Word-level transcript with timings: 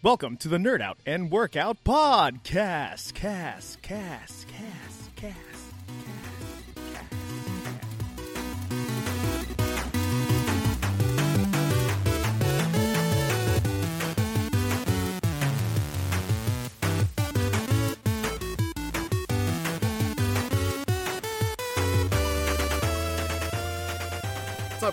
Welcome 0.00 0.36
to 0.36 0.48
the 0.48 0.58
Nerd 0.58 0.80
Out 0.80 0.98
and 1.06 1.28
Workout 1.28 1.82
Podcast. 1.82 3.14
Cast, 3.14 3.82
cast, 3.82 4.46
cast, 4.46 5.16
cast. 5.16 5.34
What's 5.36 5.57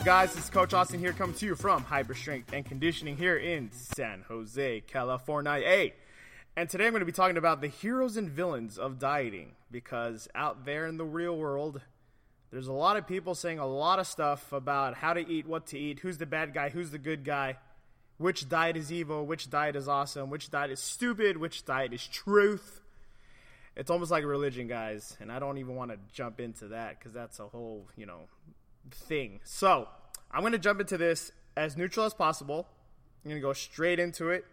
guys? 0.05 0.35
This 0.35 0.43
is 0.43 0.49
Coach 0.51 0.75
Austin 0.75 0.99
here, 0.99 1.13
coming 1.13 1.35
to 1.37 1.47
you 1.47 1.55
from 1.55 1.83
Hyper 1.83 2.13
Strength 2.13 2.53
and 2.53 2.63
Conditioning 2.63 3.17
here 3.17 3.37
in 3.37 3.71
San 3.71 4.23
Jose, 4.27 4.81
California. 4.81 5.53
Hey, 5.53 5.95
And 6.55 6.69
today 6.69 6.85
I'm 6.85 6.91
going 6.91 6.99
to 6.99 7.07
be 7.07 7.11
talking 7.11 7.37
about 7.37 7.59
the 7.59 7.69
heroes 7.69 8.15
and 8.15 8.29
villains 8.29 8.77
of 8.77 8.99
dieting 8.99 9.53
because 9.71 10.27
out 10.35 10.63
there 10.63 10.85
in 10.85 10.97
the 10.97 11.03
real 11.03 11.35
world, 11.35 11.81
there's 12.51 12.67
a 12.67 12.71
lot 12.73 12.97
of 12.97 13.07
people 13.07 13.33
saying 13.33 13.57
a 13.57 13.65
lot 13.65 13.97
of 13.97 14.05
stuff 14.05 14.53
about 14.53 14.93
how 14.93 15.13
to 15.13 15.27
eat, 15.27 15.47
what 15.47 15.65
to 15.67 15.79
eat, 15.79 15.97
who's 16.01 16.19
the 16.19 16.27
bad 16.27 16.53
guy, 16.53 16.69
who's 16.69 16.91
the 16.91 16.99
good 16.99 17.25
guy, 17.25 17.57
which 18.19 18.47
diet 18.47 18.77
is 18.77 18.91
evil, 18.91 19.25
which 19.25 19.49
diet 19.49 19.75
is 19.75 19.87
awesome, 19.87 20.29
which 20.29 20.51
diet 20.51 20.69
is 20.69 20.79
stupid, 20.79 21.35
which 21.35 21.65
diet 21.65 21.93
is 21.93 22.05
truth. 22.05 22.79
It's 23.75 23.89
almost 23.89 24.11
like 24.11 24.23
a 24.23 24.27
religion, 24.27 24.67
guys, 24.67 25.17
and 25.19 25.31
I 25.31 25.39
don't 25.39 25.57
even 25.57 25.75
want 25.75 25.89
to 25.89 25.97
jump 26.13 26.39
into 26.39 26.67
that 26.67 26.99
because 26.99 27.11
that's 27.11 27.39
a 27.39 27.47
whole, 27.47 27.87
you 27.97 28.05
know, 28.05 28.27
thing. 28.91 29.39
So 29.43 29.87
I'm 30.31 30.41
going 30.41 30.53
to 30.53 30.59
jump 30.59 30.79
into 30.79 30.97
this 30.97 31.31
as 31.55 31.77
neutral 31.77 32.05
as 32.05 32.13
possible. 32.13 32.67
I'm 33.23 33.29
going 33.29 33.41
to 33.41 33.47
go 33.47 33.53
straight 33.53 33.99
into 33.99 34.29
it. 34.29 34.45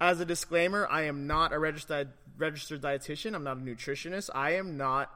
As 0.00 0.20
a 0.20 0.24
disclaimer, 0.24 0.86
I 0.90 1.02
am 1.02 1.26
not 1.26 1.52
a 1.52 1.58
registered 1.58 2.10
registered 2.36 2.82
dietitian. 2.82 3.34
I'm 3.34 3.44
not 3.44 3.58
a 3.58 3.60
nutritionist. 3.60 4.28
I 4.34 4.54
am 4.54 4.76
not 4.76 5.10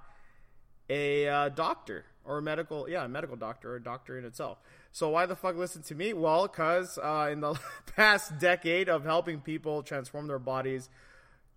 a 0.89 1.29
uh, 1.29 1.49
doctor 1.49 2.05
or 2.25 2.39
a 2.39 2.43
medical, 2.43 2.89
yeah, 2.89 3.05
a 3.05 3.09
medical 3.09 3.37
doctor 3.37 3.73
or 3.73 3.77
a 3.77 3.83
doctor 3.83 4.19
in 4.19 4.25
itself. 4.25 4.59
So 4.93 5.11
why 5.11 5.27
the 5.27 5.37
fuck 5.37 5.57
listen 5.57 5.83
to 5.85 5.95
me? 5.95 6.13
Well, 6.13 6.47
because 6.47 6.99
uh, 6.99 7.29
in 7.33 7.41
the 7.41 7.59
past 7.97 8.39
decade 8.39 8.89
of 8.89 9.05
helping 9.05 9.41
people 9.41 9.83
transform 9.83 10.27
their 10.27 10.39
bodies, 10.39 10.89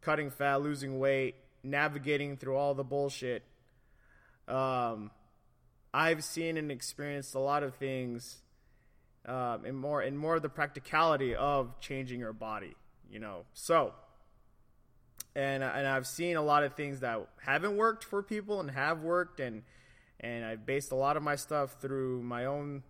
cutting 0.01 0.31
fat, 0.31 0.61
losing 0.61 0.99
weight, 0.99 1.35
navigating 1.63 2.37
through 2.37 2.55
all 2.55 2.73
the 2.73 2.83
bullshit, 2.83 3.43
um, 4.47 5.11
I've 5.93 6.23
seen 6.23 6.57
and 6.57 6.71
experienced 6.71 7.35
a 7.35 7.39
lot 7.39 7.63
of 7.63 7.75
things, 7.75 8.41
um, 9.25 9.65
and 9.65 9.77
more 9.77 10.01
and 10.01 10.17
more 10.17 10.35
of 10.35 10.41
the 10.41 10.49
practicality 10.49 11.35
of 11.35 11.79
changing 11.79 12.19
your 12.19 12.33
body. 12.33 12.75
You 13.09 13.19
know, 13.19 13.43
so 13.53 13.93
and 15.35 15.63
and 15.63 15.87
I've 15.87 16.07
seen 16.07 16.35
a 16.35 16.41
lot 16.41 16.63
of 16.63 16.73
things 16.73 16.99
that 17.01 17.27
haven't 17.41 17.77
worked 17.77 18.03
for 18.03 18.21
people 18.21 18.59
and 18.59 18.71
have 18.71 19.01
worked, 19.01 19.39
and 19.39 19.63
and 20.19 20.43
I've 20.45 20.65
based 20.65 20.91
a 20.91 20.95
lot 20.95 21.17
of 21.17 21.23
my 21.23 21.35
stuff 21.35 21.77
through 21.79 22.21
my 22.21 22.45
own 22.45 22.83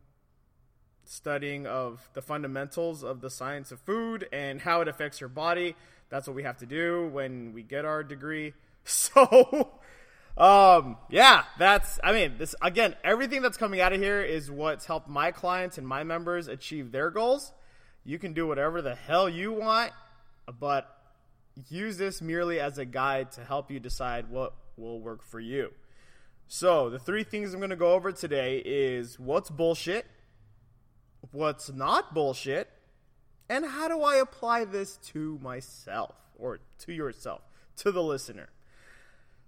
studying 1.05 1.67
of 1.67 2.09
the 2.13 2.21
fundamentals 2.21 3.03
of 3.03 3.21
the 3.21 3.29
science 3.29 3.71
of 3.71 3.79
food 3.81 4.27
and 4.31 4.61
how 4.61 4.81
it 4.81 4.87
affects 4.87 5.19
your 5.19 5.29
body. 5.29 5.75
That's 6.09 6.27
what 6.27 6.35
we 6.35 6.43
have 6.43 6.57
to 6.57 6.65
do 6.65 7.09
when 7.11 7.53
we 7.53 7.63
get 7.63 7.85
our 7.85 8.03
degree. 8.03 8.53
So 8.83 9.80
um, 10.37 10.97
yeah, 11.09 11.43
that's, 11.57 11.99
I 12.03 12.13
mean, 12.13 12.37
this, 12.37 12.55
again, 12.61 12.95
everything 13.03 13.41
that's 13.41 13.57
coming 13.57 13.81
out 13.81 13.93
of 13.93 13.99
here 13.99 14.21
is 14.21 14.49
what's 14.49 14.85
helped 14.85 15.07
my 15.07 15.31
clients 15.31 15.77
and 15.77 15.87
my 15.87 16.03
members 16.03 16.47
achieve 16.47 16.91
their 16.91 17.09
goals. 17.09 17.51
You 18.03 18.17
can 18.17 18.33
do 18.33 18.47
whatever 18.47 18.81
the 18.81 18.95
hell 18.95 19.29
you 19.29 19.53
want, 19.53 19.91
but 20.59 20.97
use 21.69 21.97
this 21.97 22.21
merely 22.21 22.59
as 22.59 22.77
a 22.77 22.85
guide 22.85 23.31
to 23.33 23.43
help 23.43 23.69
you 23.69 23.79
decide 23.79 24.29
what 24.29 24.53
will 24.77 24.99
work 24.99 25.23
for 25.23 25.39
you. 25.39 25.71
So, 26.47 26.89
the 26.89 26.99
three 26.99 27.23
things 27.23 27.53
I'm 27.53 27.59
going 27.59 27.69
to 27.69 27.77
go 27.77 27.93
over 27.93 28.11
today 28.11 28.61
is 28.65 29.17
what's 29.17 29.49
bullshit, 29.49 30.05
what's 31.31 31.71
not 31.71 32.13
bullshit, 32.13 32.67
and 33.47 33.65
how 33.65 33.87
do 33.87 34.01
I 34.01 34.17
apply 34.17 34.65
this 34.65 34.97
to 35.13 35.39
myself 35.41 36.15
or 36.37 36.59
to 36.79 36.91
yourself, 36.93 37.41
to 37.77 37.91
the 37.91 38.03
listener. 38.03 38.49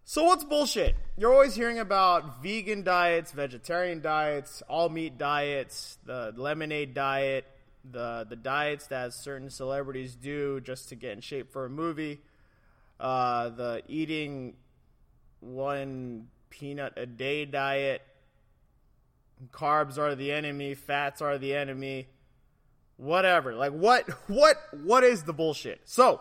So 0.05 0.25
what's 0.25 0.43
bullshit? 0.43 0.95
You're 1.17 1.31
always 1.31 1.55
hearing 1.55 1.79
about 1.79 2.43
vegan 2.43 2.83
diets, 2.83 3.31
vegetarian 3.31 4.01
diets, 4.01 4.61
all 4.67 4.89
meat 4.89 5.17
diets, 5.17 5.97
the 6.05 6.33
lemonade 6.35 6.93
diet, 6.93 7.45
the 7.89 8.25
the 8.27 8.35
diets 8.35 8.87
that 8.87 9.13
certain 9.13 9.49
celebrities 9.49 10.15
do 10.15 10.59
just 10.59 10.89
to 10.89 10.95
get 10.95 11.13
in 11.13 11.21
shape 11.21 11.53
for 11.53 11.65
a 11.65 11.69
movie, 11.69 12.19
uh, 12.99 13.49
the 13.49 13.81
eating 13.87 14.55
one 15.39 16.27
peanut 16.49 16.93
a 16.97 17.05
day 17.05 17.45
diet. 17.45 18.01
Carbs 19.51 19.97
are 19.97 20.15
the 20.15 20.33
enemy, 20.33 20.73
fats 20.73 21.21
are 21.21 21.37
the 21.37 21.55
enemy. 21.55 22.07
Whatever. 22.97 23.55
Like 23.55 23.71
what 23.71 24.09
what 24.27 24.57
what 24.83 25.05
is 25.05 25.23
the 25.23 25.33
bullshit? 25.33 25.79
So, 25.85 26.19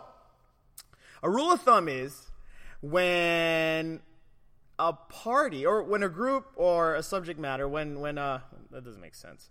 a 1.21 1.29
rule 1.29 1.51
of 1.51 1.61
thumb 1.61 1.89
is 1.89 2.29
when 2.83 4.01
a 4.77 4.93
party 4.93 5.65
or 5.65 5.81
when 5.81 6.03
a 6.03 6.09
group 6.09 6.45
or 6.55 6.93
a 6.95 7.01
subject 7.01 7.39
matter 7.39 7.67
when 7.67 7.99
when 7.99 8.17
uh 8.17 8.39
that 8.69 8.83
doesn't 8.83 9.01
make 9.01 9.15
sense. 9.15 9.49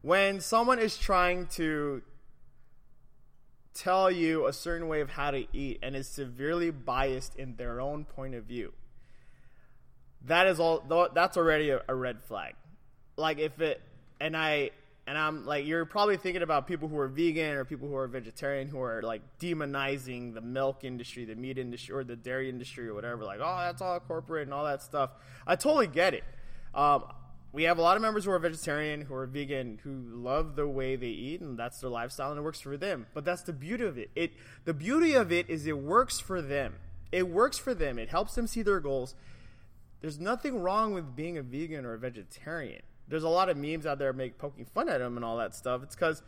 When 0.00 0.40
someone 0.40 0.78
is 0.78 0.96
trying 0.96 1.48
to 1.48 2.02
tell 3.74 4.10
you 4.10 4.46
a 4.46 4.52
certain 4.52 4.88
way 4.88 5.00
of 5.00 5.10
how 5.10 5.32
to 5.32 5.46
eat 5.52 5.80
and 5.82 5.94
is 5.94 6.08
severely 6.08 6.70
biased 6.70 7.34
in 7.36 7.56
their 7.56 7.80
own 7.80 8.04
point 8.04 8.34
of 8.34 8.44
view 8.44 8.72
that 10.26 10.46
is 10.46 10.58
all 10.60 11.10
that's 11.14 11.36
already 11.36 11.70
a, 11.70 11.82
a 11.88 11.94
red 11.94 12.22
flag. 12.22 12.54
Like 13.16 13.38
if 13.38 13.60
it 13.60 13.80
and 14.20 14.36
i 14.36 14.70
and 15.08 15.16
I'm 15.16 15.46
like, 15.46 15.66
you're 15.66 15.86
probably 15.86 16.18
thinking 16.18 16.42
about 16.42 16.66
people 16.66 16.86
who 16.86 16.98
are 16.98 17.08
vegan 17.08 17.56
or 17.56 17.64
people 17.64 17.88
who 17.88 17.96
are 17.96 18.06
vegetarian 18.06 18.68
who 18.68 18.82
are 18.82 19.00
like 19.00 19.22
demonizing 19.40 20.34
the 20.34 20.42
milk 20.42 20.84
industry, 20.84 21.24
the 21.24 21.34
meat 21.34 21.56
industry, 21.56 21.94
or 21.94 22.04
the 22.04 22.14
dairy 22.14 22.50
industry 22.50 22.86
or 22.86 22.92
whatever. 22.92 23.24
Like, 23.24 23.40
oh, 23.42 23.56
that's 23.58 23.80
all 23.80 23.98
corporate 24.00 24.42
and 24.42 24.52
all 24.52 24.66
that 24.66 24.82
stuff. 24.82 25.12
I 25.46 25.56
totally 25.56 25.86
get 25.86 26.12
it. 26.12 26.24
Um, 26.74 27.04
we 27.54 27.62
have 27.62 27.78
a 27.78 27.80
lot 27.80 27.96
of 27.96 28.02
members 28.02 28.26
who 28.26 28.32
are 28.32 28.38
vegetarian, 28.38 29.00
who 29.00 29.14
are 29.14 29.24
vegan, 29.24 29.80
who 29.82 29.98
love 30.10 30.56
the 30.56 30.68
way 30.68 30.94
they 30.94 31.06
eat, 31.06 31.40
and 31.40 31.58
that's 31.58 31.80
their 31.80 31.88
lifestyle, 31.88 32.28
and 32.30 32.38
it 32.38 32.42
works 32.42 32.60
for 32.60 32.76
them. 32.76 33.06
But 33.14 33.24
that's 33.24 33.42
the 33.42 33.54
beauty 33.54 33.84
of 33.84 33.96
it. 33.96 34.10
It 34.14 34.32
the 34.66 34.74
beauty 34.74 35.14
of 35.14 35.32
it 35.32 35.48
is 35.48 35.66
it 35.66 35.78
works 35.78 36.20
for 36.20 36.42
them. 36.42 36.74
It 37.10 37.30
works 37.30 37.56
for 37.56 37.72
them. 37.72 37.98
It 37.98 38.10
helps 38.10 38.34
them 38.34 38.46
see 38.46 38.60
their 38.60 38.80
goals. 38.80 39.14
There's 40.02 40.20
nothing 40.20 40.60
wrong 40.60 40.92
with 40.92 41.16
being 41.16 41.38
a 41.38 41.42
vegan 41.42 41.86
or 41.86 41.94
a 41.94 41.98
vegetarian 41.98 42.82
there's 43.08 43.24
a 43.24 43.28
lot 43.28 43.48
of 43.48 43.56
memes 43.56 43.86
out 43.86 43.98
there 43.98 44.12
make 44.12 44.38
poking 44.38 44.64
fun 44.66 44.88
at 44.88 45.00
him 45.00 45.16
and 45.16 45.24
all 45.24 45.38
that 45.38 45.54
stuff. 45.54 45.82
It's 45.82 45.94
because 45.94 46.22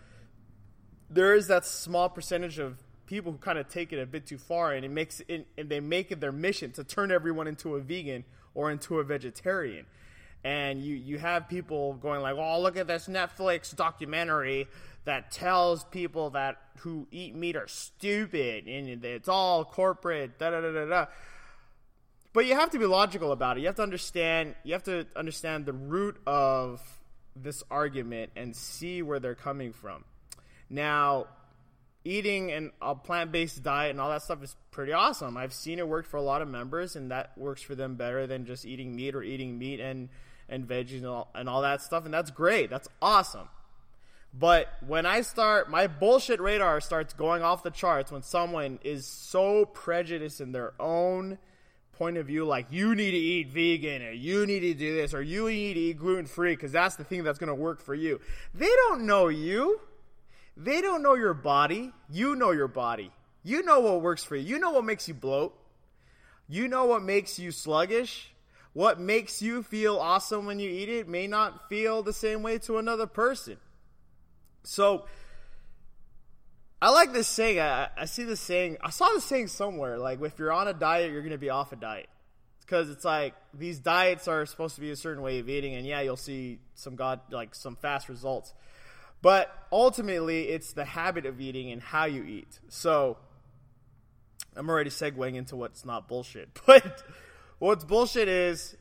there 1.09 1.35
is 1.35 1.49
that 1.49 1.65
small 1.65 2.09
percentage 2.09 2.59
of 2.59 2.79
people 3.07 3.33
who 3.33 3.39
kind 3.39 3.59
of 3.59 3.69
take 3.69 3.93
it 3.93 4.01
a 4.01 4.07
bit 4.07 4.27
too 4.27 4.39
far, 4.39 4.73
and 4.73 4.85
it 4.85 4.91
makes 4.91 5.21
it, 5.29 5.47
and 5.59 5.69
they 5.69 5.81
make 5.81 6.13
it 6.13 6.21
their 6.21 6.33
mission 6.33 6.71
to 6.73 6.85
turn 6.85 7.11
everyone 7.11 7.49
into 7.49 7.75
a 7.75 7.81
vegan 7.81 8.25
or 8.55 8.71
into 8.71 8.99
a 9.01 9.05
vegetarian. 9.05 9.85
And 10.43 10.83
you 10.83 10.95
you 10.95 11.19
have 11.19 11.49
people 11.49 11.95
going 11.95 12.23
like, 12.23 12.37
"Oh, 12.37 12.61
look 12.63 12.77
at 12.77 12.87
this 12.87 13.09
Netflix 13.09 13.75
documentary 13.75 14.69
that 15.05 15.31
tells 15.33 15.85
people 15.85 16.31
that 16.31 16.57
who 16.79 17.07
eat 17.11 17.35
meat 17.35 17.57
are 17.57 17.69
stupid 17.69 18.67
and 18.67 19.05
it's 19.05 19.29
all 19.29 19.65
corporate." 19.65 20.39
Da 20.39 20.51
da 20.51 20.61
da 20.63 20.73
da 20.73 20.85
da. 20.87 21.07
But 22.33 22.47
you 22.47 22.55
have 22.55 22.71
to 22.71 22.79
be 22.79 22.87
logical 22.87 23.33
about 23.33 23.57
it. 23.57 23.61
You 23.61 23.67
have 23.67 23.77
to 23.77 23.83
understand. 23.83 24.55
You 24.63 24.73
have 24.75 24.85
to 24.85 25.07
understand 25.17 25.67
the 25.67 25.73
root 25.73 26.17
of 26.27 26.81
this 27.35 27.63
argument 27.71 28.31
and 28.37 28.55
see 28.55 29.03
where 29.03 29.19
they're 29.19 29.35
coming 29.35 29.73
from. 29.73 30.05
Now, 30.69 31.27
eating 32.05 32.71
a 32.81 32.95
plant-based 32.95 33.63
diet 33.63 33.91
and 33.91 34.01
all 34.01 34.11
that 34.11 34.23
stuff 34.23 34.43
is 34.43 34.57
pretty 34.71 34.93
awesome. 34.93 35.37
I've 35.37 35.53
seen 35.53 35.79
it 35.79 35.89
work 35.89 36.07
for 36.07 36.17
a 36.17 36.23
lot 36.23 36.41
of 36.43 36.49
members, 36.49 36.97
and 36.97 37.11
that 37.11 37.37
works 37.37 37.63
for 37.63 37.75
them 37.75 37.97
better 37.97 38.27
than 38.27 38.47
just 38.47 38.65
eating 38.65 38.95
meat 38.95 39.15
or 39.15 39.23
eating 39.23 39.59
meat 39.59 39.81
and 39.81 40.09
and 40.49 40.67
veggies 40.67 40.99
and 40.99 41.07
all, 41.07 41.31
and 41.35 41.49
all 41.49 41.63
that 41.63 41.81
stuff. 41.81 42.05
And 42.05 42.13
that's 42.13 42.31
great. 42.31 42.71
That's 42.71 42.89
awesome. 43.01 43.49
But 44.33 44.69
when 44.87 45.07
I 45.07 45.23
start, 45.23 45.71
my 45.71 45.87
bullshit 45.87 46.41
radar 46.41 46.81
starts 46.81 47.15
going 47.15 47.43
off 47.43 47.63
the 47.63 47.71
charts 47.71 48.13
when 48.13 48.23
someone 48.23 48.79
is 48.85 49.07
so 49.07 49.65
prejudiced 49.65 50.41
in 50.41 50.53
their 50.53 50.73
own 50.79 51.39
point 52.01 52.17
of 52.17 52.27
view 52.27 52.47
like 52.47 52.65
you 52.71 52.95
need 52.95 53.11
to 53.11 53.17
eat 53.19 53.49
vegan 53.49 54.01
or 54.01 54.11
you 54.11 54.47
need 54.47 54.61
to 54.61 54.73
do 54.73 54.97
this 54.97 55.13
or 55.13 55.21
you 55.21 55.51
need 55.51 55.75
to 55.75 55.81
eat 55.81 55.99
gluten 55.99 56.25
free 56.25 56.57
because 56.57 56.73
that's 56.73 56.97
the 56.97 57.05
thing 57.05 57.23
that's 57.23 57.39
going 57.39 57.49
to 57.49 57.55
work 57.55 57.83
for 57.83 57.95
you. 57.95 58.19
They 58.55 58.71
don't 58.89 59.05
know 59.05 59.29
you. 59.29 59.79
They 60.57 60.81
don't 60.81 61.03
know 61.03 61.15
your 61.15 61.35
body. 61.35 61.93
You 62.09 62.37
know 62.37 62.53
your 62.53 62.69
body. 62.69 63.11
You 63.45 63.63
know 63.63 63.81
what 63.81 64.01
works 64.01 64.25
for 64.25 64.35
you. 64.35 64.55
You 64.55 64.59
know 64.59 64.71
what 64.71 64.87
makes 64.87 65.09
you 65.09 65.13
bloat. 65.13 65.55
You 66.49 66.69
know 66.69 66.87
what 66.87 67.03
makes 67.03 67.39
you 67.39 67.51
sluggish. 67.53 68.33
What 68.73 68.99
makes 68.99 69.43
you 69.43 69.63
feel 69.63 69.99
awesome 69.99 70.47
when 70.47 70.59
you 70.59 70.71
eat 70.71 70.89
it 70.89 71.07
may 71.07 71.27
not 71.27 71.69
feel 71.69 72.03
the 72.03 72.15
same 72.15 72.43
way 72.43 72.57
to 72.61 72.79
another 72.79 73.07
person. 73.07 73.59
So, 74.63 75.05
I 76.83 76.91
like 76.91 77.13
this 77.13 77.29
saying. 77.29 77.61
I, 77.61 77.89
I 77.97 78.05
see 78.07 78.25
this 78.25 78.41
saying. 78.41 78.79
I 78.81 78.91
saw 78.91 79.09
this 79.09 79.25
saying 79.25 79.49
somewhere. 79.49 79.99
Like, 79.99 80.21
if 80.23 80.39
you're 80.39 80.53
on 80.53 80.69
a 80.69 80.73
diet, 80.73 81.13
you're 81.13 81.23
going 81.23 81.33
to 81.33 81.39
be 81.39 81.51
off 81.51 81.73
a 81.73 81.77
diet. 81.77 82.09
Because 82.61 82.89
it's 82.89 83.05
like 83.05 83.35
these 83.53 83.81
diets 83.81 84.29
are 84.29 84.47
supposed 84.47 84.77
to 84.77 84.81
be 84.81 84.91
a 84.91 84.97
certain 84.97 85.23
way 85.23 85.41
of 85.41 85.49
eating, 85.49 85.75
and 85.75 85.85
yeah, 85.85 86.01
you'll 86.01 86.17
see 86.17 86.61
some 86.75 86.95
god 86.95 87.21
like 87.31 87.55
some 87.55 87.75
fast 87.75 88.09
results. 88.09 88.55
But 89.23 89.53
ultimately, 89.73 90.49
it's 90.49 90.73
the 90.73 90.85
habit 90.85 91.27
of 91.27 91.41
eating 91.41 91.73
and 91.73 91.83
how 91.83 92.05
you 92.05 92.23
eat. 92.23 92.61
So 92.69 93.19
I'm 94.57 94.69
already 94.69 94.91
segueing 94.91 95.35
into 95.35 95.57
what's 95.57 95.85
not 95.85 96.09
bullshit. 96.09 96.49
But 96.67 97.03
what's 97.59 97.85
bullshit 97.85 98.29
is 98.29 98.77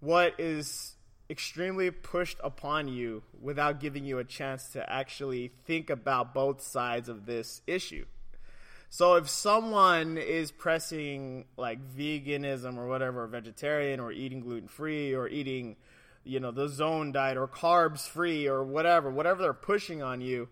what 0.00 0.38
is 0.38 0.96
extremely 1.30 1.92
pushed 1.92 2.38
upon 2.42 2.88
you 2.88 3.22
without 3.40 3.78
giving 3.78 4.04
you 4.04 4.18
a 4.18 4.24
chance 4.24 4.70
to 4.72 4.92
actually 4.92 5.52
think 5.64 5.88
about 5.88 6.34
both 6.34 6.60
sides 6.60 7.08
of 7.08 7.24
this 7.24 7.62
issue. 7.68 8.04
So 8.88 9.14
if 9.14 9.28
someone 9.28 10.18
is 10.18 10.50
pressing 10.50 11.44
like 11.56 11.78
veganism 11.96 12.76
or 12.76 12.88
whatever, 12.88 13.24
vegetarian 13.28 14.00
or 14.00 14.10
eating 14.10 14.40
gluten 14.40 14.66
free 14.66 15.14
or 15.14 15.28
eating, 15.28 15.76
you 16.24 16.40
know, 16.40 16.50
the 16.50 16.68
zone 16.68 17.12
diet 17.12 17.38
or 17.38 17.46
carbs 17.46 18.00
free 18.00 18.48
or 18.48 18.64
whatever, 18.64 19.08
whatever 19.08 19.42
they're 19.42 19.54
pushing 19.54 20.02
on 20.02 20.20
you, 20.20 20.48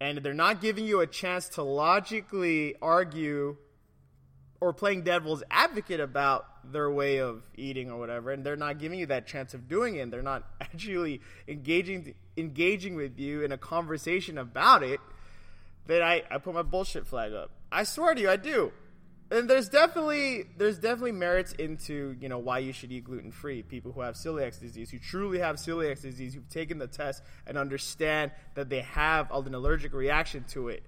and 0.00 0.18
they're 0.18 0.32
not 0.32 0.62
giving 0.62 0.86
you 0.86 1.00
a 1.00 1.06
chance 1.06 1.50
to 1.50 1.62
logically 1.62 2.74
argue 2.80 3.58
or 4.60 4.72
playing 4.72 5.02
devil's 5.02 5.42
advocate 5.50 6.00
about 6.00 6.46
their 6.70 6.90
way 6.90 7.18
of 7.18 7.42
eating 7.56 7.90
or 7.90 7.98
whatever, 7.98 8.30
and 8.30 8.44
they're 8.44 8.56
not 8.56 8.78
giving 8.78 8.98
you 8.98 9.06
that 9.06 9.26
chance 9.26 9.54
of 9.54 9.68
doing 9.68 9.96
it. 9.96 10.00
And 10.00 10.12
they're 10.12 10.22
not 10.22 10.44
actually 10.60 11.20
engaging 11.48 12.14
engaging 12.36 12.94
with 12.94 13.18
you 13.18 13.42
in 13.42 13.52
a 13.52 13.58
conversation 13.58 14.38
about 14.38 14.82
it. 14.82 15.00
Then 15.86 16.02
I, 16.02 16.22
I 16.30 16.38
put 16.38 16.54
my 16.54 16.62
bullshit 16.62 17.06
flag 17.06 17.32
up. 17.32 17.50
I 17.72 17.84
swear 17.84 18.14
to 18.14 18.20
you, 18.20 18.30
I 18.30 18.36
do. 18.36 18.72
And 19.32 19.48
there's 19.48 19.68
definitely 19.68 20.44
there's 20.58 20.78
definitely 20.78 21.12
merits 21.12 21.52
into 21.52 22.16
you 22.20 22.28
know 22.28 22.38
why 22.38 22.58
you 22.58 22.72
should 22.72 22.90
eat 22.90 23.04
gluten 23.04 23.30
free. 23.30 23.62
People 23.62 23.92
who 23.92 24.00
have 24.00 24.16
celiac 24.16 24.58
disease, 24.58 24.90
who 24.90 24.98
truly 24.98 25.38
have 25.38 25.56
celiac 25.56 26.02
disease, 26.02 26.34
who've 26.34 26.48
taken 26.48 26.78
the 26.78 26.88
test 26.88 27.22
and 27.46 27.56
understand 27.56 28.32
that 28.54 28.68
they 28.68 28.80
have 28.80 29.30
an 29.30 29.54
allergic 29.54 29.94
reaction 29.94 30.44
to 30.50 30.68
it. 30.68 30.82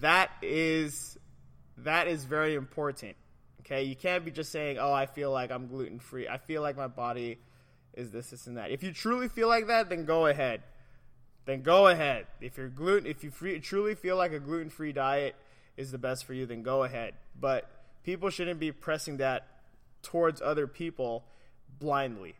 That 0.00 0.30
is 0.40 1.18
that 1.78 2.08
is 2.08 2.24
very 2.24 2.54
important. 2.54 3.16
Okay, 3.60 3.84
you 3.84 3.96
can't 3.96 4.24
be 4.24 4.30
just 4.30 4.50
saying, 4.50 4.78
"Oh, 4.78 4.92
I 4.92 5.06
feel 5.06 5.30
like 5.30 5.50
I'm 5.50 5.68
gluten 5.68 5.98
free. 5.98 6.28
I 6.28 6.38
feel 6.38 6.62
like 6.62 6.76
my 6.76 6.88
body 6.88 7.38
is 7.94 8.10
this, 8.10 8.30
this, 8.30 8.46
and 8.46 8.56
that." 8.56 8.70
If 8.70 8.82
you 8.82 8.92
truly 8.92 9.28
feel 9.28 9.48
like 9.48 9.68
that, 9.68 9.88
then 9.88 10.04
go 10.04 10.26
ahead. 10.26 10.62
Then 11.44 11.62
go 11.62 11.88
ahead. 11.88 12.26
If 12.40 12.56
you're 12.56 12.68
gluten, 12.68 13.08
if 13.08 13.24
you 13.24 13.30
free, 13.30 13.58
truly 13.60 13.94
feel 13.94 14.16
like 14.16 14.32
a 14.32 14.40
gluten 14.40 14.70
free 14.70 14.92
diet 14.92 15.34
is 15.76 15.90
the 15.90 15.98
best 15.98 16.24
for 16.24 16.34
you, 16.34 16.46
then 16.46 16.62
go 16.62 16.84
ahead. 16.84 17.14
But 17.38 17.68
people 18.02 18.30
shouldn't 18.30 18.60
be 18.60 18.72
pressing 18.72 19.16
that 19.18 19.46
towards 20.02 20.42
other 20.42 20.66
people 20.66 21.24
blindly. 21.78 22.34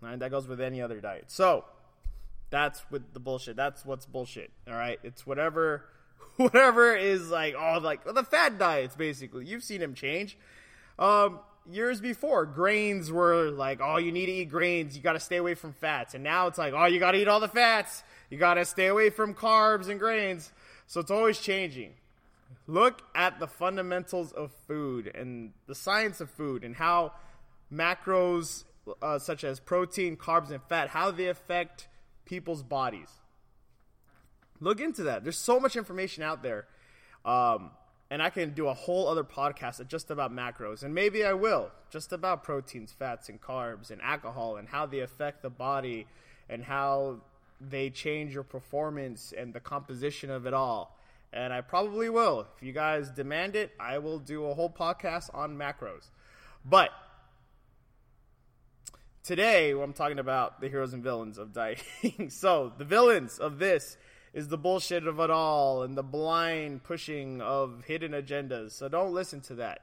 Right? 0.00 0.18
That 0.18 0.30
goes 0.30 0.46
with 0.46 0.60
any 0.60 0.80
other 0.80 1.00
diet. 1.00 1.24
So 1.28 1.64
that's 2.50 2.82
with 2.90 3.12
the 3.12 3.20
bullshit. 3.20 3.56
That's 3.56 3.84
what's 3.84 4.06
bullshit. 4.06 4.50
All 4.66 4.74
right, 4.74 4.98
it's 5.02 5.26
whatever, 5.26 5.84
whatever 6.36 6.94
is 6.96 7.30
like 7.30 7.54
oh 7.58 7.78
like 7.82 8.04
the 8.04 8.24
fad 8.24 8.58
diets 8.58 8.96
basically. 8.96 9.46
You've 9.46 9.64
seen 9.64 9.80
them 9.80 9.94
change. 9.94 10.36
Um, 10.98 11.40
years 11.70 12.00
before, 12.00 12.46
grains 12.46 13.10
were 13.12 13.50
like, 13.50 13.80
oh, 13.82 13.98
you 13.98 14.12
need 14.12 14.26
to 14.26 14.32
eat 14.32 14.50
grains. 14.50 14.96
You 14.96 15.02
got 15.02 15.12
to 15.12 15.20
stay 15.20 15.36
away 15.36 15.54
from 15.54 15.72
fats. 15.74 16.14
And 16.14 16.24
now 16.24 16.46
it's 16.46 16.58
like, 16.58 16.72
oh, 16.74 16.86
you 16.86 16.98
got 16.98 17.12
to 17.12 17.18
eat 17.18 17.28
all 17.28 17.40
the 17.40 17.48
fats. 17.48 18.02
You 18.30 18.38
got 18.38 18.54
to 18.54 18.64
stay 18.64 18.86
away 18.86 19.10
from 19.10 19.34
carbs 19.34 19.88
and 19.88 20.00
grains. 20.00 20.52
So 20.86 21.00
it's 21.00 21.10
always 21.10 21.38
changing. 21.38 21.94
Look 22.66 23.02
at 23.14 23.38
the 23.38 23.46
fundamentals 23.46 24.32
of 24.32 24.52
food 24.66 25.10
and 25.14 25.52
the 25.66 25.74
science 25.74 26.20
of 26.20 26.30
food 26.30 26.64
and 26.64 26.74
how 26.74 27.12
macros 27.72 28.64
uh, 29.02 29.18
such 29.18 29.44
as 29.44 29.60
protein, 29.60 30.16
carbs, 30.16 30.50
and 30.50 30.62
fat, 30.62 30.88
how 30.88 31.10
they 31.10 31.28
affect 31.28 31.88
people's 32.24 32.62
bodies. 32.62 33.08
Look 34.60 34.80
into 34.80 35.04
that. 35.04 35.22
There's 35.22 35.38
so 35.38 35.60
much 35.60 35.76
information 35.76 36.22
out 36.22 36.42
there. 36.42 36.66
Um, 37.24 37.70
and 38.10 38.22
I 38.22 38.30
can 38.30 38.54
do 38.54 38.68
a 38.68 38.74
whole 38.74 39.08
other 39.08 39.24
podcast 39.24 39.86
just 39.86 40.10
about 40.10 40.32
macros, 40.32 40.82
and 40.82 40.94
maybe 40.94 41.24
I 41.24 41.34
will, 41.34 41.70
just 41.90 42.12
about 42.12 42.42
proteins, 42.42 42.90
fats, 42.90 43.28
and 43.28 43.40
carbs, 43.40 43.90
and 43.90 44.00
alcohol, 44.00 44.56
and 44.56 44.66
how 44.66 44.86
they 44.86 45.00
affect 45.00 45.42
the 45.42 45.50
body, 45.50 46.06
and 46.48 46.64
how 46.64 47.20
they 47.60 47.90
change 47.90 48.32
your 48.32 48.44
performance 48.44 49.34
and 49.36 49.52
the 49.52 49.60
composition 49.60 50.30
of 50.30 50.46
it 50.46 50.54
all. 50.54 50.96
And 51.32 51.52
I 51.52 51.60
probably 51.60 52.08
will. 52.08 52.46
If 52.56 52.62
you 52.62 52.72
guys 52.72 53.10
demand 53.10 53.56
it, 53.56 53.72
I 53.78 53.98
will 53.98 54.18
do 54.18 54.46
a 54.46 54.54
whole 54.54 54.70
podcast 54.70 55.34
on 55.34 55.58
macros. 55.58 56.08
But 56.64 56.90
today, 59.22 59.72
I'm 59.72 59.92
talking 59.92 60.18
about 60.18 60.62
the 60.62 60.68
heroes 60.68 60.94
and 60.94 61.02
villains 61.02 61.36
of 61.36 61.52
dieting. 61.52 62.30
so, 62.30 62.72
the 62.78 62.84
villains 62.84 63.38
of 63.38 63.58
this 63.58 63.98
is 64.38 64.46
the 64.46 64.56
bullshit 64.56 65.04
of 65.08 65.18
it 65.18 65.30
all 65.30 65.82
and 65.82 65.96
the 65.96 66.02
blind 66.02 66.84
pushing 66.84 67.42
of 67.42 67.82
hidden 67.88 68.12
agendas. 68.12 68.70
So 68.70 68.88
don't 68.88 69.12
listen 69.12 69.40
to 69.42 69.56
that. 69.56 69.80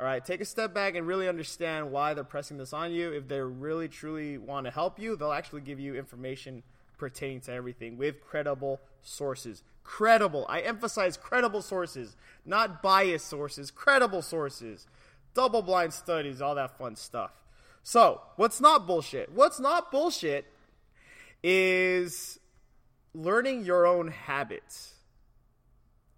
All 0.00 0.06
right, 0.06 0.24
take 0.24 0.40
a 0.40 0.44
step 0.44 0.74
back 0.74 0.96
and 0.96 1.06
really 1.06 1.28
understand 1.28 1.92
why 1.92 2.12
they're 2.12 2.24
pressing 2.24 2.58
this 2.58 2.72
on 2.72 2.90
you. 2.90 3.12
If 3.12 3.28
they 3.28 3.40
really 3.40 3.86
truly 3.86 4.36
want 4.36 4.66
to 4.66 4.72
help 4.72 4.98
you, 4.98 5.14
they'll 5.14 5.30
actually 5.30 5.60
give 5.60 5.78
you 5.78 5.94
information 5.94 6.64
pertaining 6.98 7.40
to 7.42 7.52
everything 7.52 7.96
with 7.96 8.20
credible 8.20 8.80
sources. 9.02 9.62
Credible. 9.84 10.44
I 10.48 10.58
emphasize 10.58 11.16
credible 11.16 11.62
sources, 11.62 12.16
not 12.44 12.82
biased 12.82 13.28
sources, 13.28 13.70
credible 13.70 14.22
sources. 14.22 14.88
Double 15.34 15.62
blind 15.62 15.94
studies, 15.94 16.42
all 16.42 16.56
that 16.56 16.76
fun 16.76 16.96
stuff. 16.96 17.30
So, 17.84 18.22
what's 18.34 18.60
not 18.60 18.88
bullshit? 18.88 19.30
What's 19.30 19.60
not 19.60 19.92
bullshit 19.92 20.46
is 21.44 22.40
learning 23.14 23.64
your 23.64 23.86
own 23.86 24.08
habits 24.08 24.94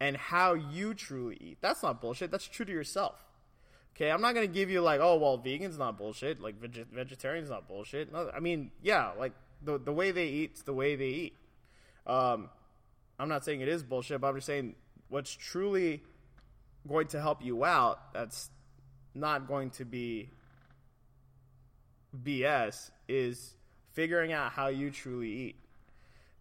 and 0.01 0.17
how 0.17 0.55
you 0.55 0.95
truly 0.95 1.37
eat. 1.41 1.59
That's 1.61 1.83
not 1.83 2.01
bullshit. 2.01 2.31
That's 2.31 2.47
true 2.47 2.65
to 2.65 2.73
yourself. 2.73 3.25
Okay, 3.95 4.11
I'm 4.11 4.23
not 4.23 4.35
gonna 4.35 4.47
give 4.47 4.71
you 4.71 4.81
like, 4.81 5.01
oh 5.01 5.17
well, 5.17 5.37
vegan's 5.37 5.79
not 5.79 5.99
bullshit. 5.99 6.41
Like 6.41 6.59
veg- 6.59 6.87
vegetarian's 6.93 7.51
not 7.51 7.69
bullshit. 7.69 8.13
No, 8.13 8.31
I 8.35 8.41
mean, 8.41 8.71
yeah, 8.83 9.11
like 9.19 9.33
the 9.63 9.79
the 9.79 9.93
way 9.93 10.11
they 10.11 10.27
eat's 10.27 10.63
the 10.63 10.73
way 10.73 10.97
they 10.97 11.09
eat. 11.09 11.37
Um, 12.07 12.49
I'm 13.19 13.29
not 13.29 13.45
saying 13.45 13.61
it 13.61 13.69
is 13.69 13.83
bullshit, 13.83 14.21
but 14.21 14.29
I'm 14.29 14.35
just 14.37 14.47
saying 14.47 14.75
what's 15.09 15.33
truly 15.35 16.03
going 16.89 17.09
to 17.09 17.21
help 17.21 17.45
you 17.45 17.65
out. 17.65 18.15
That's 18.15 18.49
not 19.15 19.47
going 19.47 19.71
to 19.71 19.85
be 19.85 20.31
BS. 22.25 22.91
Is 23.07 23.55
figuring 23.93 24.33
out 24.33 24.53
how 24.53 24.69
you 24.69 24.91
truly 24.91 25.29
eat. 25.31 25.57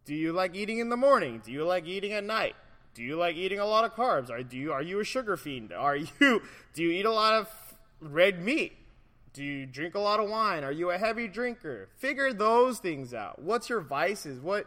Do 0.09 0.15
you 0.15 0.33
like 0.33 0.55
eating 0.55 0.79
in 0.79 0.89
the 0.89 0.97
morning? 0.97 1.39
Do 1.45 1.51
you 1.51 1.63
like 1.63 1.85
eating 1.85 2.13
at 2.13 2.23
night? 2.23 2.55
Do 2.95 3.03
you 3.03 3.15
like 3.15 3.35
eating 3.35 3.59
a 3.59 3.65
lot 3.67 3.85
of 3.85 3.93
carbs? 3.93 4.31
Are 4.31 4.41
do 4.41 4.57
you 4.57 4.73
are 4.73 4.81
you 4.81 4.99
a 4.99 5.03
sugar 5.03 5.37
fiend? 5.37 5.71
Are 5.71 5.95
you 6.19 6.41
do 6.73 6.81
you 6.81 6.89
eat 6.89 7.05
a 7.05 7.11
lot 7.11 7.35
of 7.35 7.47
red 8.01 8.43
meat? 8.43 8.75
Do 9.33 9.43
you 9.43 9.67
drink 9.67 9.93
a 9.93 9.99
lot 9.99 10.19
of 10.19 10.27
wine? 10.27 10.63
Are 10.63 10.71
you 10.71 10.89
a 10.89 10.97
heavy 10.97 11.27
drinker? 11.27 11.89
Figure 11.97 12.33
those 12.33 12.79
things 12.79 13.13
out. 13.13 13.37
What's 13.37 13.69
your 13.69 13.81
vices? 13.81 14.39
What 14.39 14.65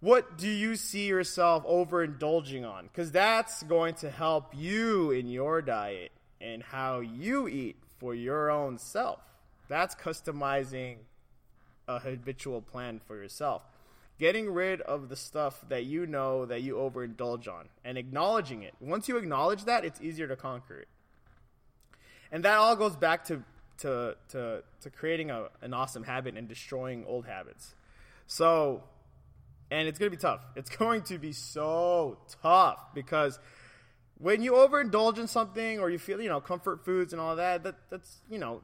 what 0.00 0.36
do 0.36 0.48
you 0.48 0.74
see 0.74 1.06
yourself 1.06 1.64
overindulging 1.64 2.68
on? 2.68 2.88
Cuz 2.92 3.12
that's 3.12 3.62
going 3.62 3.94
to 4.02 4.10
help 4.10 4.52
you 4.56 5.12
in 5.12 5.28
your 5.28 5.62
diet 5.62 6.10
and 6.40 6.60
how 6.60 6.98
you 6.98 7.46
eat 7.46 7.76
for 8.00 8.16
your 8.16 8.50
own 8.50 8.78
self. 8.78 9.20
That's 9.68 9.94
customizing 9.94 10.96
a 11.86 12.00
habitual 12.00 12.62
plan 12.62 12.98
for 13.06 13.14
yourself 13.14 13.62
getting 14.20 14.50
rid 14.50 14.82
of 14.82 15.08
the 15.08 15.16
stuff 15.16 15.64
that 15.70 15.86
you 15.86 16.06
know 16.06 16.44
that 16.44 16.62
you 16.62 16.74
overindulge 16.74 17.48
on 17.48 17.70
and 17.84 17.96
acknowledging 17.96 18.62
it. 18.62 18.74
Once 18.78 19.08
you 19.08 19.16
acknowledge 19.16 19.64
that, 19.64 19.82
it's 19.82 19.98
easier 20.00 20.28
to 20.28 20.36
conquer 20.36 20.78
it. 20.78 20.88
And 22.30 22.44
that 22.44 22.58
all 22.58 22.76
goes 22.76 22.94
back 22.94 23.24
to 23.24 23.42
to 23.78 24.14
to, 24.28 24.62
to 24.82 24.90
creating 24.90 25.30
a, 25.30 25.48
an 25.62 25.72
awesome 25.72 26.04
habit 26.04 26.36
and 26.36 26.46
destroying 26.46 27.04
old 27.06 27.26
habits. 27.26 27.74
So, 28.26 28.84
and 29.70 29.88
it's 29.88 29.98
going 29.98 30.12
to 30.12 30.16
be 30.16 30.20
tough. 30.20 30.44
It's 30.54 30.70
going 30.70 31.02
to 31.04 31.18
be 31.18 31.32
so 31.32 32.18
tough 32.42 32.94
because 32.94 33.38
when 34.18 34.42
you 34.42 34.52
overindulge 34.52 35.18
in 35.18 35.28
something 35.28 35.80
or 35.80 35.88
you 35.88 35.98
feel, 35.98 36.20
you 36.20 36.28
know, 36.28 36.42
comfort 36.42 36.84
foods 36.84 37.14
and 37.14 37.22
all 37.22 37.36
that, 37.36 37.62
that 37.64 37.76
that's, 37.88 38.18
you 38.30 38.38
know, 38.38 38.60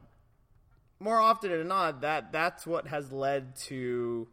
more 0.99 1.19
often 1.19 1.49
than 1.49 1.67
not, 1.67 2.01
that 2.01 2.31
that's 2.31 2.67
what 2.67 2.87
has 2.87 3.11
led 3.11 3.55
to 3.55 4.27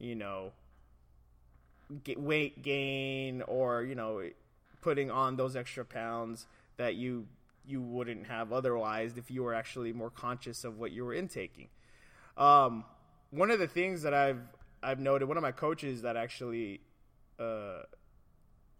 you 0.00 0.16
know, 0.16 0.52
weight 2.16 2.62
gain 2.62 3.42
or 3.42 3.84
you 3.84 3.94
know, 3.94 4.22
putting 4.80 5.10
on 5.10 5.36
those 5.36 5.54
extra 5.54 5.84
pounds 5.84 6.46
that 6.76 6.96
you 6.96 7.26
you 7.66 7.80
wouldn't 7.80 8.26
have 8.26 8.52
otherwise 8.52 9.16
if 9.16 9.30
you 9.30 9.44
were 9.44 9.54
actually 9.54 9.92
more 9.92 10.10
conscious 10.10 10.64
of 10.64 10.78
what 10.78 10.90
you 10.90 11.04
were 11.04 11.14
intaking. 11.14 11.68
Um, 12.36 12.84
one 13.30 13.50
of 13.50 13.58
the 13.58 13.68
things 13.68 14.02
that 14.02 14.14
I've 14.14 14.40
I've 14.82 14.98
noted, 14.98 15.28
one 15.28 15.36
of 15.36 15.42
my 15.42 15.52
coaches 15.52 16.02
that 16.02 16.16
actually 16.16 16.80
uh, 17.38 17.82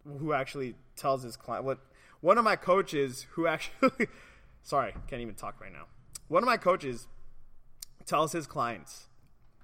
who 0.05 0.33
actually 0.33 0.75
tells 0.95 1.23
his 1.23 1.35
client 1.35 1.65
what 1.65 1.79
one 2.21 2.37
of 2.37 2.43
my 2.43 2.55
coaches 2.55 3.27
who 3.31 3.47
actually 3.47 4.07
sorry 4.63 4.93
can't 5.07 5.21
even 5.21 5.35
talk 5.35 5.59
right 5.59 5.73
now 5.73 5.85
one 6.27 6.43
of 6.43 6.47
my 6.47 6.57
coaches 6.57 7.07
tells 8.05 8.31
his 8.31 8.47
clients 8.47 9.07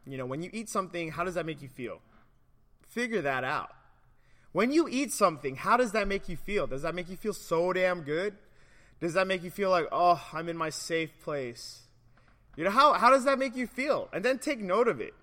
you 0.08 0.18
know 0.18 0.26
when 0.26 0.42
you 0.42 0.50
eat 0.54 0.70
something 0.70 1.12
how 1.12 1.24
does 1.24 1.36
that 1.36 1.46
make 1.46 1.62
you 1.62 1.70
feel? 1.70 2.00
Figure 2.88 3.22
that 3.22 3.44
out. 3.44 3.72
When 4.52 4.72
you 4.72 4.88
eat 4.90 5.12
something 5.12 5.56
how 5.56 5.78
does 5.78 5.92
that 5.92 6.08
make 6.08 6.30
you 6.30 6.38
feel? 6.38 6.68
Does 6.68 6.82
that 6.82 6.96
make 6.96 7.10
you 7.10 7.18
feel 7.18 7.34
so 7.34 7.74
damn 7.74 8.02
good? 8.02 8.36
Does 9.00 9.14
that 9.14 9.28
make 9.28 9.44
you 9.44 9.52
feel 9.52 9.70
like 9.70 9.88
oh 9.92 10.22
i'm 10.34 10.50
in 10.50 10.58
my 10.58 10.70
safe 10.70 11.12
place? 11.22 11.82
You 12.58 12.64
know 12.64 12.72
how, 12.72 12.94
how 12.94 13.12
does 13.12 13.24
that 13.26 13.38
make 13.40 13.56
you 13.56 13.68
feel? 13.68 14.10
And 14.12 14.26
then 14.26 14.40
take 14.40 14.60
note 14.60 14.88
of 14.88 15.00
it. 15.00 15.14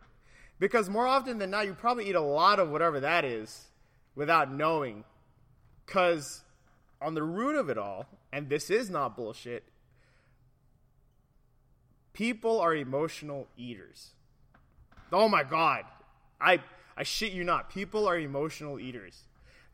Because 0.60 0.88
more 0.88 1.06
often 1.06 1.38
than 1.38 1.50
not 1.50 1.66
you 1.66 1.74
probably 1.74 2.08
eat 2.08 2.14
a 2.14 2.20
lot 2.20 2.60
of 2.60 2.70
whatever 2.70 3.00
that 3.00 3.24
is 3.24 3.66
without 4.14 4.52
knowing. 4.52 5.02
Because 5.84 6.42
on 7.02 7.14
the 7.14 7.24
root 7.24 7.56
of 7.56 7.68
it 7.68 7.76
all, 7.76 8.06
and 8.32 8.48
this 8.48 8.70
is 8.70 8.88
not 8.88 9.16
bullshit, 9.16 9.64
people 12.12 12.60
are 12.60 12.74
emotional 12.74 13.48
eaters. 13.56 14.12
Oh 15.14 15.28
my 15.28 15.44
god. 15.44 15.84
I 16.40 16.60
I 16.96 17.02
shit 17.02 17.32
you 17.32 17.44
not. 17.44 17.70
People 17.70 18.08
are 18.08 18.18
emotional 18.18 18.78
eaters. 18.78 19.18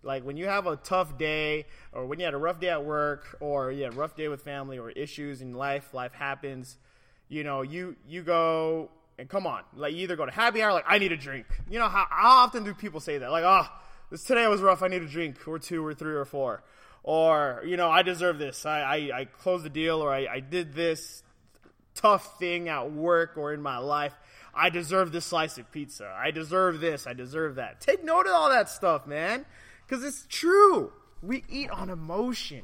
Like 0.02 0.24
when 0.24 0.36
you 0.36 0.46
have 0.46 0.66
a 0.66 0.76
tough 0.76 1.18
day, 1.18 1.66
or 1.92 2.06
when 2.06 2.18
you 2.18 2.24
had 2.24 2.34
a 2.34 2.38
rough 2.38 2.60
day 2.60 2.70
at 2.70 2.84
work, 2.84 3.36
or 3.40 3.70
a 3.70 3.90
rough 3.90 4.16
day 4.16 4.28
with 4.28 4.42
family, 4.42 4.78
or 4.78 4.90
issues 4.90 5.42
in 5.42 5.54
life, 5.54 5.92
life 5.92 6.12
happens. 6.12 6.78
You 7.28 7.44
know, 7.44 7.62
you 7.62 7.96
you 8.06 8.22
go 8.22 8.90
and 9.18 9.28
come 9.28 9.46
on, 9.46 9.62
like 9.76 9.92
you 9.94 10.00
either 10.00 10.16
go 10.16 10.24
to 10.24 10.32
happy 10.32 10.62
hour, 10.62 10.72
like 10.72 10.86
I 10.88 10.98
need 10.98 11.12
a 11.12 11.16
drink. 11.16 11.46
You 11.68 11.78
know 11.78 11.88
how, 11.88 12.06
how 12.08 12.44
often 12.44 12.64
do 12.64 12.72
people 12.72 13.00
say 13.00 13.18
that? 13.18 13.30
Like, 13.30 13.44
oh, 13.44 13.66
this 14.10 14.24
today 14.24 14.46
was 14.48 14.62
rough. 14.62 14.82
I 14.82 14.88
need 14.88 15.02
a 15.02 15.08
drink 15.08 15.46
or 15.46 15.58
two 15.58 15.84
or 15.84 15.94
three 15.94 16.14
or 16.14 16.24
four. 16.24 16.62
Or, 17.02 17.62
you 17.66 17.76
know, 17.76 17.90
I 17.90 18.02
deserve 18.02 18.38
this. 18.38 18.66
I, 18.66 18.80
I, 18.80 19.20
I 19.20 19.24
closed 19.24 19.64
the 19.64 19.70
deal 19.70 20.00
or 20.00 20.12
I, 20.12 20.26
I 20.26 20.40
did 20.40 20.74
this 20.74 21.22
tough 21.94 22.38
thing 22.38 22.68
at 22.68 22.92
work 22.92 23.36
or 23.36 23.52
in 23.52 23.62
my 23.62 23.78
life. 23.78 24.14
I 24.54 24.70
deserve 24.70 25.12
this 25.12 25.26
slice 25.26 25.58
of 25.58 25.70
pizza. 25.70 26.12
I 26.16 26.30
deserve 26.30 26.80
this. 26.80 27.06
I 27.06 27.12
deserve 27.12 27.56
that. 27.56 27.80
Take 27.80 28.04
note 28.04 28.26
of 28.26 28.32
all 28.32 28.50
that 28.50 28.68
stuff, 28.68 29.06
man. 29.06 29.46
Because 29.86 30.04
it's 30.04 30.26
true. 30.28 30.92
We 31.22 31.44
eat 31.48 31.70
on 31.70 31.90
emotion. 31.90 32.62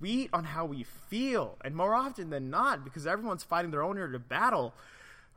We 0.00 0.10
eat 0.10 0.30
on 0.32 0.44
how 0.44 0.64
we 0.66 0.84
feel. 1.08 1.56
And 1.64 1.74
more 1.74 1.94
often 1.94 2.30
than 2.30 2.50
not, 2.50 2.84
because 2.84 3.06
everyone's 3.06 3.44
fighting 3.44 3.70
their 3.70 3.82
own 3.82 3.96
inner 3.96 4.18
battle, 4.18 4.74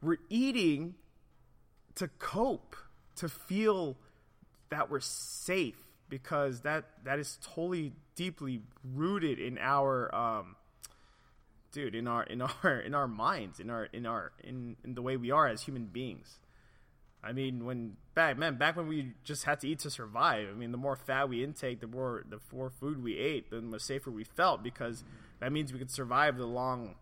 we're 0.01 0.17
eating 0.29 0.95
to 1.95 2.07
cope, 2.19 2.75
to 3.17 3.29
feel 3.29 3.97
that 4.69 4.89
we're 4.89 4.99
safe 4.99 5.77
because 6.09 6.61
that 6.61 6.85
that 7.03 7.19
is 7.19 7.39
totally 7.41 7.93
deeply 8.15 8.61
rooted 8.93 9.39
in 9.39 9.57
our 9.57 10.13
um 10.13 10.55
dude 11.71 11.95
in 11.95 12.07
our 12.07 12.23
in 12.23 12.41
our 12.41 12.79
in 12.85 12.93
our 12.93 13.07
minds 13.07 13.59
in 13.59 13.69
our 13.69 13.85
in 13.85 14.05
our 14.05 14.31
in, 14.43 14.75
in 14.83 14.93
the 14.93 15.01
way 15.01 15.17
we 15.17 15.31
are 15.31 15.47
as 15.47 15.63
human 15.63 15.85
beings 15.85 16.39
i 17.23 17.31
mean 17.31 17.65
when 17.65 17.95
back 18.13 18.37
man 18.37 18.57
back 18.57 18.75
when 18.75 18.87
we 18.87 19.13
just 19.23 19.45
had 19.45 19.59
to 19.59 19.67
eat 19.67 19.79
to 19.79 19.89
survive 19.89 20.47
i 20.49 20.53
mean 20.53 20.71
the 20.71 20.77
more 20.77 20.95
fat 20.95 21.29
we 21.29 21.43
intake 21.43 21.79
the 21.79 21.87
more 21.87 22.23
the 22.29 22.39
more 22.53 22.69
food 22.69 23.03
we 23.03 23.17
ate 23.17 23.49
the 23.49 23.61
more 23.61 23.79
safer 23.79 24.11
we 24.11 24.23
felt 24.23 24.63
because 24.63 25.03
that 25.39 25.51
means 25.51 25.71
we 25.71 25.79
could 25.79 25.91
survive 25.91 26.37
the 26.37 26.45
long 26.45 26.95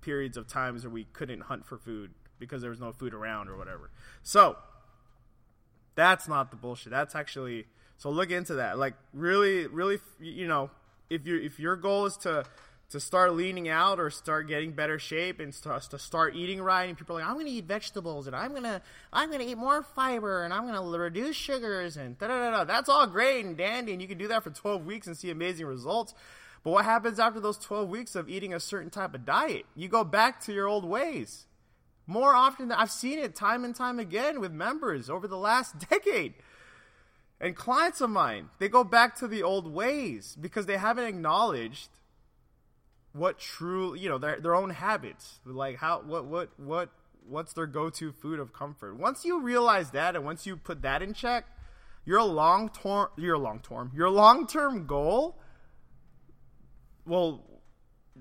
periods 0.00 0.36
of 0.36 0.46
times 0.46 0.84
where 0.84 0.90
we 0.90 1.04
couldn't 1.12 1.42
hunt 1.42 1.66
for 1.66 1.76
food 1.76 2.12
because 2.38 2.60
there 2.60 2.70
was 2.70 2.80
no 2.80 2.92
food 2.92 3.12
around 3.12 3.48
or 3.48 3.56
whatever 3.56 3.90
so 4.22 4.56
that's 5.96 6.28
not 6.28 6.50
the 6.50 6.56
bullshit. 6.56 6.90
That's 6.90 7.16
actually 7.16 7.64
so 7.96 8.10
look 8.10 8.30
into 8.30 8.54
that. 8.54 8.78
Like 8.78 8.94
really, 9.12 9.66
really, 9.66 9.98
you 10.20 10.46
know, 10.46 10.70
if 11.10 11.26
you 11.26 11.40
if 11.40 11.58
your 11.58 11.74
goal 11.74 12.06
is 12.06 12.16
to 12.18 12.44
to 12.90 13.00
start 13.00 13.34
leaning 13.34 13.68
out 13.68 13.98
or 13.98 14.10
start 14.10 14.46
getting 14.46 14.72
better 14.72 14.98
shape 14.98 15.40
and 15.40 15.52
to, 15.52 15.80
to 15.90 15.98
start 15.98 16.36
eating 16.36 16.62
right. 16.62 16.88
And 16.88 16.96
people 16.96 17.16
are 17.16 17.20
like 17.20 17.28
i'm 17.28 17.34
going 17.34 17.46
to 17.46 17.52
eat 17.52 17.64
vegetables 17.64 18.26
and 18.26 18.36
i'm 18.36 18.50
going 18.52 18.62
to 18.62 18.80
i'm 19.12 19.28
going 19.28 19.40
to 19.40 19.46
eat 19.46 19.58
more 19.58 19.82
fiber 19.82 20.44
and 20.44 20.52
i'm 20.54 20.66
going 20.66 20.74
to 20.74 20.98
reduce 20.98 21.36
sugars 21.36 21.96
and 21.96 22.18
da 22.18 22.28
da 22.28 22.50
da 22.50 22.64
that's 22.64 22.88
all 22.88 23.06
great 23.06 23.44
and 23.44 23.56
dandy 23.56 23.92
and 23.92 24.00
you 24.00 24.08
can 24.08 24.18
do 24.18 24.28
that 24.28 24.42
for 24.44 24.50
12 24.50 24.86
weeks 24.86 25.06
and 25.06 25.16
see 25.16 25.30
amazing 25.30 25.66
results. 25.66 26.14
But 26.64 26.72
what 26.72 26.84
happens 26.84 27.20
after 27.20 27.38
those 27.38 27.58
12 27.58 27.88
weeks 27.88 28.16
of 28.16 28.28
eating 28.28 28.52
a 28.52 28.58
certain 28.58 28.90
type 28.90 29.14
of 29.14 29.24
diet? 29.24 29.66
You 29.76 29.86
go 29.86 30.02
back 30.02 30.40
to 30.46 30.52
your 30.52 30.66
old 30.66 30.84
ways. 30.84 31.46
More 32.08 32.34
often 32.34 32.68
than 32.68 32.78
I've 32.78 32.90
seen 32.90 33.20
it 33.20 33.36
time 33.36 33.64
and 33.64 33.74
time 33.74 34.00
again 34.00 34.40
with 34.40 34.50
members 34.50 35.08
over 35.08 35.28
the 35.28 35.36
last 35.36 35.78
decade. 35.90 36.34
And 37.40 37.54
clients 37.54 38.00
of 38.00 38.10
mine, 38.10 38.48
they 38.58 38.68
go 38.68 38.82
back 38.82 39.14
to 39.16 39.28
the 39.28 39.44
old 39.44 39.72
ways 39.72 40.36
because 40.40 40.66
they 40.66 40.76
haven't 40.76 41.04
acknowledged 41.04 41.88
what 43.16 43.38
true, 43.38 43.94
you 43.94 44.08
know, 44.08 44.18
their 44.18 44.40
their 44.40 44.54
own 44.54 44.70
habits. 44.70 45.40
Like 45.44 45.76
how 45.76 46.02
what 46.02 46.26
what 46.26 46.50
what 46.58 46.90
what's 47.28 47.52
their 47.54 47.66
go-to 47.66 48.12
food 48.12 48.38
of 48.38 48.52
comfort. 48.52 48.96
Once 48.96 49.24
you 49.24 49.40
realize 49.40 49.90
that 49.90 50.14
and 50.14 50.24
once 50.24 50.46
you 50.46 50.56
put 50.56 50.82
that 50.82 51.02
in 51.02 51.12
check, 51.12 51.46
your 52.04 52.22
long 52.22 52.68
term 52.68 53.08
your 53.16 53.36
long 53.36 53.60
term 53.60 53.90
your 53.94 54.08
long 54.08 54.46
term 54.46 54.86
goal 54.86 55.36
well 57.04 57.44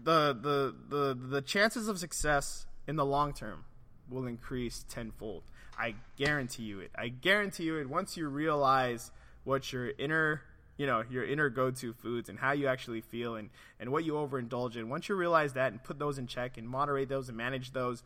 the 0.03 0.33
the 0.33 0.75
the 0.89 1.13
the 1.13 1.41
chances 1.41 1.87
of 1.87 1.99
success 1.99 2.65
in 2.87 2.95
the 2.95 3.05
long 3.05 3.33
term 3.33 3.63
will 4.09 4.27
increase 4.27 4.85
tenfold. 4.89 5.43
I 5.77 5.95
guarantee 6.17 6.63
you 6.63 6.79
it. 6.79 6.91
I 6.95 7.09
guarantee 7.09 7.63
you 7.63 7.77
it. 7.77 7.89
Once 7.89 8.17
you 8.17 8.27
realize 8.27 9.11
what 9.43 9.73
your 9.73 9.91
inner, 9.97 10.41
you 10.77 10.85
know, 10.85 11.03
your 11.09 11.23
inner 11.23 11.49
go-to 11.49 11.93
foods 11.93 12.29
and 12.29 12.39
how 12.39 12.51
you 12.51 12.67
actually 12.67 13.01
feel 13.01 13.35
and 13.35 13.49
and 13.79 13.91
what 13.91 14.03
you 14.03 14.13
overindulge 14.13 14.75
in. 14.75 14.89
Once 14.89 15.09
you 15.09 15.15
realize 15.15 15.53
that 15.53 15.71
and 15.71 15.83
put 15.83 15.99
those 15.99 16.17
in 16.17 16.27
check 16.27 16.57
and 16.57 16.67
moderate 16.67 17.09
those 17.09 17.29
and 17.29 17.37
manage 17.37 17.71
those, 17.71 18.03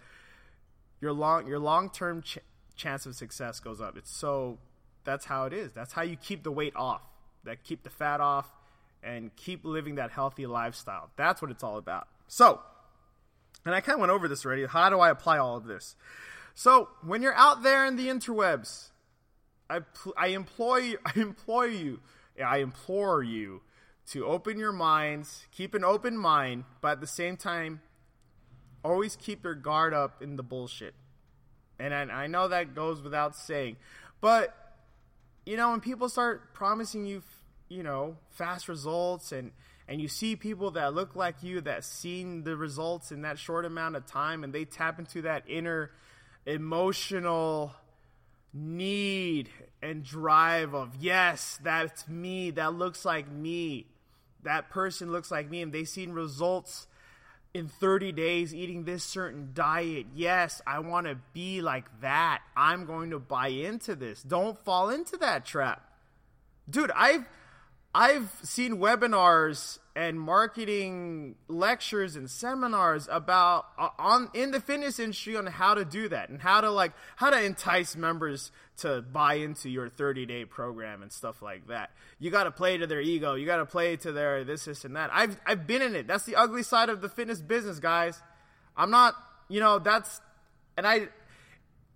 your 1.01 1.13
long 1.13 1.47
your 1.47 1.59
long-term 1.59 2.21
ch- 2.21 2.39
chance 2.75 3.05
of 3.05 3.15
success 3.15 3.59
goes 3.59 3.81
up. 3.81 3.97
It's 3.97 4.11
so 4.11 4.57
that's 5.03 5.25
how 5.25 5.45
it 5.45 5.53
is. 5.53 5.71
That's 5.73 5.93
how 5.93 6.01
you 6.01 6.15
keep 6.15 6.43
the 6.43 6.51
weight 6.51 6.75
off. 6.75 7.01
That 7.43 7.63
keep 7.63 7.83
the 7.83 7.89
fat 7.89 8.19
off 8.19 8.47
and 9.01 9.35
keep 9.35 9.63
living 9.63 9.95
that 9.95 10.11
healthy 10.11 10.45
lifestyle. 10.45 11.09
That's 11.15 11.41
what 11.41 11.51
it's 11.51 11.63
all 11.63 11.77
about. 11.77 12.07
So, 12.27 12.59
and 13.65 13.73
I 13.73 13.81
kind 13.81 13.95
of 13.95 14.01
went 14.01 14.11
over 14.11 14.27
this 14.27 14.45
already. 14.45 14.65
How 14.65 14.89
do 14.89 14.99
I 14.99 15.09
apply 15.09 15.37
all 15.37 15.55
of 15.57 15.65
this? 15.65 15.95
So 16.53 16.89
when 17.01 17.21
you're 17.21 17.35
out 17.35 17.63
there 17.63 17.85
in 17.85 17.95
the 17.95 18.07
interwebs, 18.07 18.89
I 19.69 19.81
I 20.17 20.27
employ 20.27 20.95
I 21.05 21.13
employ 21.15 21.65
you, 21.65 22.01
I 22.41 22.57
implore 22.57 23.23
you 23.23 23.61
to 24.11 24.25
open 24.25 24.57
your 24.57 24.71
minds, 24.71 25.45
keep 25.51 25.73
an 25.73 25.83
open 25.83 26.17
mind, 26.17 26.63
but 26.81 26.93
at 26.93 27.01
the 27.01 27.07
same 27.07 27.37
time, 27.37 27.81
always 28.83 29.15
keep 29.15 29.43
your 29.43 29.55
guard 29.55 29.93
up 29.93 30.21
in 30.21 30.35
the 30.35 30.43
bullshit. 30.43 30.95
And 31.79 31.93
I, 31.93 32.01
I 32.23 32.27
know 32.27 32.47
that 32.47 32.75
goes 32.75 33.01
without 33.01 33.35
saying, 33.35 33.77
but 34.21 34.55
you 35.45 35.57
know 35.57 35.71
when 35.71 35.79
people 35.79 36.09
start 36.09 36.53
promising 36.53 37.05
you, 37.05 37.23
you 37.69 37.83
know, 37.83 38.17
fast 38.29 38.67
results 38.67 39.31
and 39.31 39.51
and 39.87 39.99
you 39.99 40.07
see 40.07 40.35
people 40.35 40.71
that 40.71 40.93
look 40.93 41.15
like 41.15 41.41
you 41.41 41.61
that 41.61 41.83
seen 41.83 42.43
the 42.43 42.55
results 42.55 43.11
in 43.11 43.23
that 43.23 43.39
short 43.39 43.65
amount 43.65 43.95
of 43.95 44.05
time 44.05 44.43
and 44.43 44.53
they 44.53 44.63
tap 44.63 44.99
into 44.99 45.23
that 45.23 45.43
inner 45.47 45.89
emotional 46.45 47.73
need 48.53 49.49
and 49.81 50.03
drive 50.03 50.73
of 50.73 50.95
yes 50.99 51.59
that's 51.63 52.07
me. 52.07 52.51
That 52.51 52.73
looks 52.73 53.05
like 53.05 53.29
me. 53.29 53.87
That 54.43 54.69
person 54.69 55.11
looks 55.11 55.31
like 55.31 55.49
me. 55.49 55.61
And 55.61 55.73
they've 55.73 55.87
seen 55.87 56.11
results 56.11 56.87
in 57.53 57.67
30 57.67 58.11
days 58.11 58.53
eating 58.53 58.83
this 58.83 59.03
certain 59.03 59.51
diet. 59.53 60.07
Yes 60.13 60.61
i 60.67 60.79
want 60.79 61.07
to 61.07 61.17
be 61.33 61.61
like 61.61 61.85
that. 62.01 62.41
I'm 62.55 62.85
going 62.85 63.09
to 63.11 63.19
buy 63.19 63.47
into 63.47 63.95
this. 63.95 64.21
Don't 64.21 64.63
fall 64.63 64.89
into 64.89 65.17
that 65.17 65.45
trap. 65.45 65.89
Dude 66.69 66.91
i've 66.95 67.25
I've 67.93 68.29
seen 68.43 68.77
webinars 68.77 69.79
and 69.95 70.19
marketing 70.19 71.35
lectures 71.47 72.15
and 72.15 72.29
seminars 72.29 73.07
about 73.11 73.65
uh, 73.77 73.89
on 73.97 74.29
in 74.35 74.51
the 74.51 74.61
fitness 74.61 74.99
industry 74.99 75.35
on 75.35 75.47
how 75.47 75.73
to 75.73 75.83
do 75.83 76.07
that 76.09 76.29
and 76.29 76.39
how 76.39 76.61
to 76.61 76.69
like 76.69 76.93
how 77.15 77.31
to 77.31 77.43
entice 77.43 77.95
members 77.95 78.51
to 78.77 79.01
buy 79.01 79.35
into 79.35 79.69
your 79.69 79.89
30 79.89 80.27
day 80.27 80.45
program 80.45 81.01
and 81.01 81.11
stuff 81.11 81.41
like 81.41 81.67
that. 81.67 81.89
You 82.19 82.29
got 82.29 82.43
to 82.43 82.51
play 82.51 82.77
to 82.77 82.85
their 82.85 83.01
ego. 83.01 83.33
You 83.33 83.47
got 83.47 83.57
to 83.57 83.65
play 83.65 83.97
to 83.97 84.11
their 84.11 84.43
this 84.43 84.65
this 84.65 84.85
and 84.85 84.95
that. 84.95 85.09
I've 85.11 85.37
I've 85.45 85.65
been 85.65 85.81
in 85.81 85.95
it. 85.95 86.05
That's 86.07 86.25
the 86.25 86.35
ugly 86.35 86.63
side 86.63 86.89
of 86.89 87.01
the 87.01 87.09
fitness 87.09 87.41
business, 87.41 87.79
guys. 87.79 88.21
I'm 88.77 88.91
not, 88.91 89.15
you 89.47 89.59
know, 89.59 89.79
that's 89.79 90.21
and 90.77 90.85
I 90.85 91.07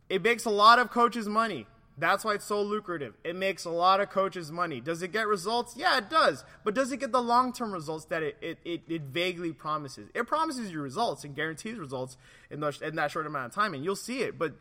it 0.10 0.24
makes 0.24 0.46
a 0.46 0.50
lot 0.50 0.80
of 0.80 0.90
coaches 0.90 1.28
money. 1.28 1.68
That's 1.98 2.26
why 2.26 2.34
it's 2.34 2.46
so 2.46 2.62
lucrative. 2.62 3.14
It 3.24 3.36
makes 3.36 3.66
a 3.66 3.70
lot 3.70 4.02
of 4.02 4.10
coaches 4.10 4.52
money. 4.52 4.82
Does 4.82 5.04
it 5.04 5.12
get 5.12 5.28
results? 5.28 5.76
Yeah, 5.78 5.98
it 5.98 6.10
does. 6.10 6.44
But 6.64 6.74
does 6.74 6.92
it 6.92 7.00
get 7.00 7.12
the 7.12 7.22
long 7.22 7.54
term 7.54 7.72
results 7.72 8.06
that 8.06 8.24
it, 8.24 8.38
it, 8.42 8.58
it, 8.66 8.82
it, 8.88 9.02
vaguely 9.04 9.54
promises? 9.54 10.10
It 10.16 10.26
promises 10.26 10.72
you 10.72 10.82
results 10.82 11.24
and 11.24 11.36
guarantees 11.36 11.78
results 11.78 12.18
in, 12.50 12.62
the, 12.62 12.76
in 12.82 12.96
that 12.96 13.12
short 13.12 13.28
amount 13.28 13.46
of 13.46 13.52
time, 13.54 13.76
and 13.76 13.86
you'll 13.86 13.96
see 13.96 14.22
it. 14.22 14.40
But 14.40 14.56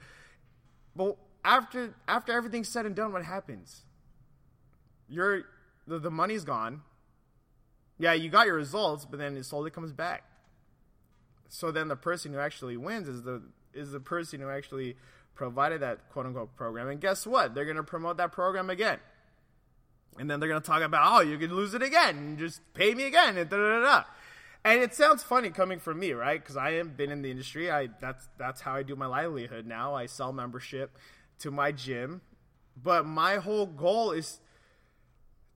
but 0.95 1.17
after 1.43 1.95
after 2.07 2.33
everything's 2.33 2.69
said 2.69 2.85
and 2.85 2.95
done, 2.95 3.13
what 3.15 3.25
happens? 3.25 3.83
You're 5.09 5.45
the, 5.87 5.99
the 5.99 6.11
money's 6.11 6.45
gone. 6.45 6.83
Yeah, 7.99 8.13
you 8.13 8.29
got 8.29 8.47
your 8.47 8.57
results, 8.57 9.07
but 9.09 9.19
then 9.19 9.37
it 9.37 9.45
slowly 9.45 9.71
comes 9.71 9.93
back. 9.93 10.25
So 11.49 11.71
then 11.71 11.89
the 11.89 11.97
person 11.97 12.33
who 12.33 12.39
actually 12.39 12.77
wins 12.77 13.09
is 13.09 13.23
the 13.23 13.43
is 13.73 13.93
the 13.93 14.01
person 14.01 14.41
who 14.41 14.51
actually 14.51 14.97
provided 15.35 15.81
that 15.81 16.11
quote 16.11 16.27
unquote 16.27 16.55
program. 16.57 16.89
And 16.89 17.01
guess 17.01 17.27
what? 17.27 17.55
They're 17.55 17.65
gonna 17.65 17.83
promote 17.83 18.17
that 18.19 18.33
program 18.33 18.71
again. 18.71 18.99
And 20.19 20.31
then 20.31 20.41
they're 20.41 20.49
gonna 20.49 20.61
talk 20.61 20.83
about, 20.83 21.03
oh, 21.13 21.21
you 21.23 21.39
can 21.39 21.55
lose 21.55 21.75
it 21.75 21.83
again, 21.83 22.37
just 22.39 22.61
pay 22.75 22.95
me 22.95 23.05
again, 23.05 23.37
and 23.37 23.49
da 23.49 23.57
da 23.57 23.81
da. 23.81 24.05
And 24.65 24.81
it 24.81 24.95
sounds 24.95 25.23
funny 25.23 25.51
coming 25.51 25.81
from 25.81 25.99
me, 25.99 26.13
right? 26.13 26.41
Because 26.41 26.57
I 26.57 26.73
have 26.73 26.97
been 26.97 27.11
in 27.11 27.23
the 27.23 27.31
industry. 27.31 27.71
I 27.71 27.89
that's 28.01 28.29
that's 28.39 28.61
how 28.61 28.75
I 28.75 28.83
do 28.83 28.95
my 28.95 29.07
livelihood 29.07 29.67
now. 29.67 29.95
I 29.95 30.07
sell 30.07 30.33
membership 30.33 30.97
to 31.41 31.51
my 31.51 31.73
gym, 31.73 32.21
but 32.81 33.05
my 33.05 33.37
whole 33.37 33.67
goal 33.67 34.13
is 34.13 34.39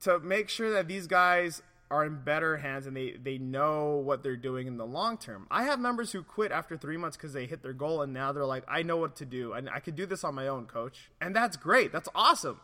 to 0.00 0.18
make 0.18 0.48
sure 0.48 0.72
that 0.72 0.88
these 0.88 1.06
guys 1.06 1.62
are 1.90 2.04
in 2.04 2.22
better 2.22 2.56
hands 2.56 2.86
and 2.86 2.96
they 2.96 3.12
they 3.12 3.38
know 3.38 3.96
what 3.96 4.22
they're 4.22 4.36
doing 4.36 4.66
in 4.66 4.76
the 4.76 4.86
long 4.86 5.16
term. 5.16 5.46
I 5.50 5.64
have 5.64 5.78
members 5.78 6.12
who 6.12 6.22
quit 6.22 6.50
after 6.50 6.76
three 6.76 6.96
months 6.96 7.16
because 7.16 7.32
they 7.32 7.46
hit 7.46 7.62
their 7.62 7.72
goal 7.72 8.02
and 8.02 8.12
now 8.12 8.32
they're 8.32 8.44
like, 8.44 8.64
I 8.68 8.82
know 8.82 8.96
what 8.96 9.16
to 9.16 9.24
do 9.24 9.52
and 9.52 9.70
I 9.70 9.80
can 9.80 9.94
do 9.94 10.06
this 10.06 10.24
on 10.24 10.34
my 10.34 10.48
own, 10.48 10.66
coach. 10.66 11.10
And 11.20 11.34
that's 11.34 11.56
great. 11.56 11.92
That's 11.92 12.08
awesome. 12.14 12.60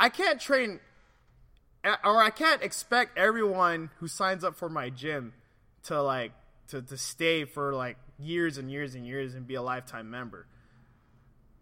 I 0.00 0.08
can't 0.08 0.40
train 0.40 0.80
or 1.84 2.22
I 2.22 2.30
can't 2.30 2.62
expect 2.62 3.18
everyone 3.18 3.90
who 3.98 4.08
signs 4.08 4.44
up 4.44 4.56
for 4.56 4.68
my 4.68 4.88
gym 4.90 5.34
to 5.84 6.00
like 6.02 6.32
to, 6.68 6.80
to 6.82 6.96
stay 6.96 7.44
for 7.44 7.74
like 7.74 7.98
years 8.18 8.58
and 8.58 8.70
years 8.70 8.94
and 8.94 9.06
years 9.06 9.34
and 9.34 9.46
be 9.46 9.54
a 9.54 9.62
lifetime 9.62 10.10
member. 10.10 10.46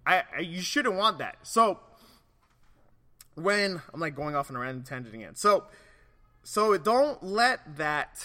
I, 0.06 0.22
I 0.36 0.40
you 0.40 0.62
shouldn't 0.62 0.94
want 0.94 1.18
that. 1.18 1.38
So 1.42 1.80
when 3.34 3.82
I'm 3.92 4.00
like 4.00 4.14
going 4.14 4.34
off 4.34 4.50
on 4.50 4.56
a 4.56 4.60
random 4.60 4.84
tangent 4.84 5.14
again. 5.14 5.34
So 5.34 5.64
so 6.48 6.78
don't 6.78 7.24
let 7.24 7.76
that 7.76 8.24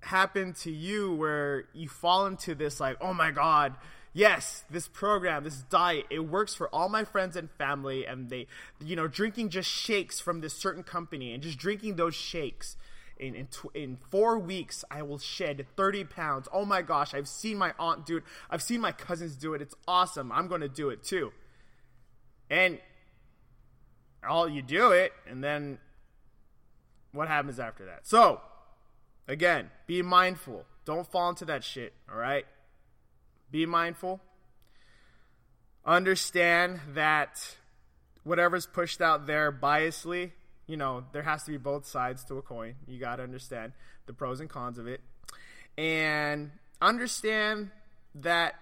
happen 0.00 0.52
to 0.52 0.72
you 0.72 1.14
where 1.14 1.68
you 1.72 1.88
fall 1.88 2.26
into 2.26 2.56
this 2.56 2.80
like, 2.80 2.96
oh 3.00 3.14
my 3.14 3.30
god, 3.30 3.76
yes, 4.12 4.64
this 4.68 4.88
program, 4.88 5.44
this 5.44 5.58
diet, 5.58 6.06
it 6.10 6.18
works 6.18 6.56
for 6.56 6.68
all 6.74 6.88
my 6.88 7.04
friends 7.04 7.36
and 7.36 7.52
family, 7.52 8.04
and 8.04 8.30
they, 8.30 8.48
you 8.84 8.96
know, 8.96 9.06
drinking 9.06 9.50
just 9.50 9.70
shakes 9.70 10.18
from 10.18 10.40
this 10.40 10.54
certain 10.54 10.82
company 10.82 11.32
and 11.32 11.40
just 11.40 11.56
drinking 11.56 11.94
those 11.94 12.16
shakes 12.16 12.76
in 13.16 13.36
in, 13.36 13.46
tw- 13.46 13.70
in 13.74 13.96
four 14.10 14.36
weeks 14.36 14.84
I 14.90 15.02
will 15.02 15.18
shed 15.18 15.64
30 15.76 16.02
pounds. 16.02 16.48
Oh 16.52 16.64
my 16.64 16.82
gosh, 16.82 17.14
I've 17.14 17.28
seen 17.28 17.58
my 17.58 17.74
aunt 17.78 18.06
do 18.06 18.16
it. 18.16 18.24
I've 18.50 18.62
seen 18.62 18.80
my 18.80 18.90
cousins 18.90 19.36
do 19.36 19.54
it. 19.54 19.62
It's 19.62 19.76
awesome. 19.86 20.32
I'm 20.32 20.48
going 20.48 20.62
to 20.62 20.68
do 20.68 20.90
it 20.90 21.04
too. 21.04 21.32
And 22.50 22.80
all 24.28 24.48
you 24.48 24.62
do 24.62 24.90
it 24.90 25.12
and 25.28 25.44
then 25.44 25.78
what 27.12 27.28
happens 27.28 27.58
after 27.58 27.86
that? 27.86 28.06
So, 28.06 28.40
again, 29.26 29.70
be 29.86 30.02
mindful. 30.02 30.64
Don't 30.84 31.10
fall 31.10 31.30
into 31.30 31.44
that 31.46 31.64
shit, 31.64 31.92
all 32.10 32.18
right? 32.18 32.46
Be 33.50 33.66
mindful. 33.66 34.20
Understand 35.84 36.80
that 36.94 37.56
whatever's 38.24 38.66
pushed 38.66 39.00
out 39.00 39.26
there 39.26 39.50
biasly 39.50 40.32
you 40.68 40.76
know, 40.76 41.04
there 41.12 41.22
has 41.22 41.42
to 41.44 41.50
be 41.50 41.56
both 41.56 41.86
sides 41.86 42.22
to 42.26 42.36
a 42.36 42.42
coin. 42.42 42.74
You 42.86 43.00
got 43.00 43.16
to 43.16 43.22
understand 43.24 43.72
the 44.06 44.12
pros 44.12 44.38
and 44.38 44.48
cons 44.48 44.78
of 44.78 44.86
it. 44.86 45.00
And 45.76 46.52
understand 46.80 47.70
that 48.16 48.54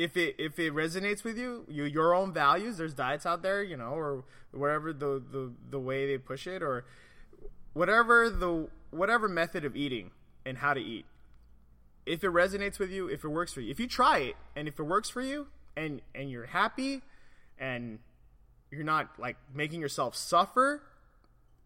if 0.00 0.16
it 0.16 0.36
if 0.38 0.58
it 0.58 0.72
resonates 0.74 1.24
with 1.24 1.36
you, 1.36 1.64
you 1.68 1.84
your 1.84 2.14
own 2.14 2.32
values, 2.32 2.78
there's 2.78 2.94
diets 2.94 3.26
out 3.26 3.42
there, 3.42 3.62
you 3.62 3.76
know, 3.76 3.92
or 3.92 4.24
whatever 4.52 4.92
the 4.92 5.22
the, 5.30 5.52
the 5.70 5.78
way 5.78 6.06
they 6.06 6.18
push 6.18 6.46
it 6.46 6.62
or 6.62 6.84
whatever 7.74 8.30
the 8.30 8.68
whatever 8.90 9.28
method 9.28 9.64
of 9.64 9.76
eating 9.76 10.10
and 10.44 10.58
how 10.58 10.72
to 10.74 10.80
eat. 10.80 11.04
If 12.06 12.24
it 12.24 12.30
resonates 12.30 12.78
with 12.78 12.90
you, 12.90 13.08
if 13.08 13.24
it 13.24 13.28
works 13.28 13.52
for 13.52 13.60
you. 13.60 13.70
If 13.70 13.78
you 13.78 13.86
try 13.86 14.18
it 14.18 14.36
and 14.56 14.66
if 14.66 14.78
it 14.78 14.84
works 14.84 15.10
for 15.10 15.20
you 15.20 15.48
and 15.76 16.00
and 16.14 16.30
you're 16.30 16.46
happy 16.46 17.02
and 17.58 17.98
you're 18.70 18.84
not 18.84 19.10
like 19.18 19.36
making 19.54 19.80
yourself 19.80 20.16
suffer 20.16 20.82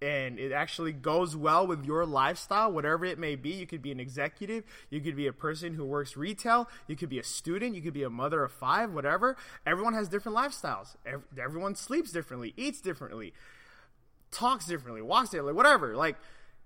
and 0.05 0.39
it 0.39 0.53
actually 0.53 0.93
goes 0.93 1.35
well 1.35 1.67
with 1.67 1.87
your 1.87 2.05
lifestyle, 2.05 2.71
whatever 2.71 3.07
it 3.07 3.19
may 3.19 3.37
be. 3.37 3.51
You 3.51 3.67
could 3.67 3.81
be 3.81 3.91
an 3.91 3.99
executive, 3.99 4.65
you 4.91 5.01
could 5.01 5.17
be 5.17 5.27
a 5.27 5.33
person 5.33 5.75
who 5.75 5.85
works 5.85 6.15
retail, 6.15 6.69
you 6.87 6.95
could 6.95 7.09
be 7.09 7.19
a 7.19 7.25
student, 7.25 7.75
you 7.75 7.81
could 7.81 7.95
be 7.95 8.03
a 8.03 8.11
mother 8.11 8.45
of 8.45 8.53
five, 8.53 8.93
whatever. 8.93 9.37
Everyone 9.65 9.95
has 9.95 10.09
different 10.09 10.37
lifestyles. 10.37 10.95
Everyone 11.43 11.75
sleeps 11.75 12.13
differently, 12.13 12.53
eats 12.57 12.83
differently, 12.83 13.33
talks 14.31 14.67
differently, 14.67 15.01
walks 15.01 15.31
differently, 15.31 15.55
whatever. 15.55 15.97
Like, 15.97 16.17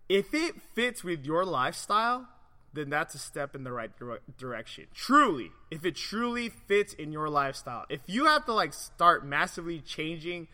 if 0.09 0.35
it 0.35 0.61
fits 0.75 1.05
with 1.05 1.25
your 1.25 1.45
lifestyle, 1.45 2.27
then 2.73 2.91
that's 2.91 3.15
a 3.15 3.19
step 3.19 3.55
in 3.55 3.63
the 3.63 3.73
right 3.73 3.91
direction. 4.37 4.87
Truly, 4.95 5.53
if 5.71 5.85
it 5.85 5.95
truly 5.95 6.49
fits 6.49 6.93
in 6.93 7.13
your 7.13 7.29
lifestyle. 7.29 7.85
If 7.89 8.01
you 8.07 8.25
have 8.27 8.45
to 8.47 8.53
like 8.53 8.73
start 8.73 9.25
massively 9.25 9.81
changing 9.81 10.49